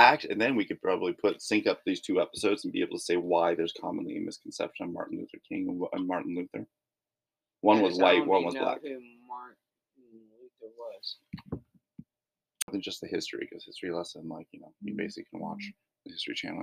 Act, 0.00 0.24
and 0.24 0.40
then 0.40 0.54
we 0.54 0.64
could 0.64 0.80
probably 0.80 1.12
put 1.12 1.42
sync 1.42 1.66
up 1.66 1.80
these 1.84 2.00
two 2.00 2.20
episodes 2.20 2.62
and 2.62 2.72
be 2.72 2.82
able 2.82 2.96
to 2.96 3.02
say 3.02 3.16
why 3.16 3.56
there's 3.56 3.74
commonly 3.80 4.16
a 4.16 4.20
misconception 4.20 4.86
on 4.86 4.92
Martin 4.92 5.18
Luther 5.18 5.38
King 5.48 5.88
and 5.92 6.06
Martin 6.06 6.36
Luther. 6.36 6.68
One 7.62 7.80
was 7.82 7.98
white, 7.98 8.24
one 8.24 8.44
was 8.44 8.54
know 8.54 8.60
black. 8.60 8.82
Who 8.82 8.90
Martin 9.26 9.56
Luther 10.12 10.72
was? 10.78 11.16
Than 12.70 12.80
just 12.80 13.00
the 13.00 13.08
history, 13.08 13.48
because 13.50 13.64
history 13.64 13.90
lesson, 13.90 14.28
like 14.28 14.46
you 14.52 14.57
you 14.82 14.94
basically 14.96 15.26
can 15.30 15.40
watch 15.40 15.72
the 16.04 16.12
History 16.12 16.34
Channel 16.34 16.62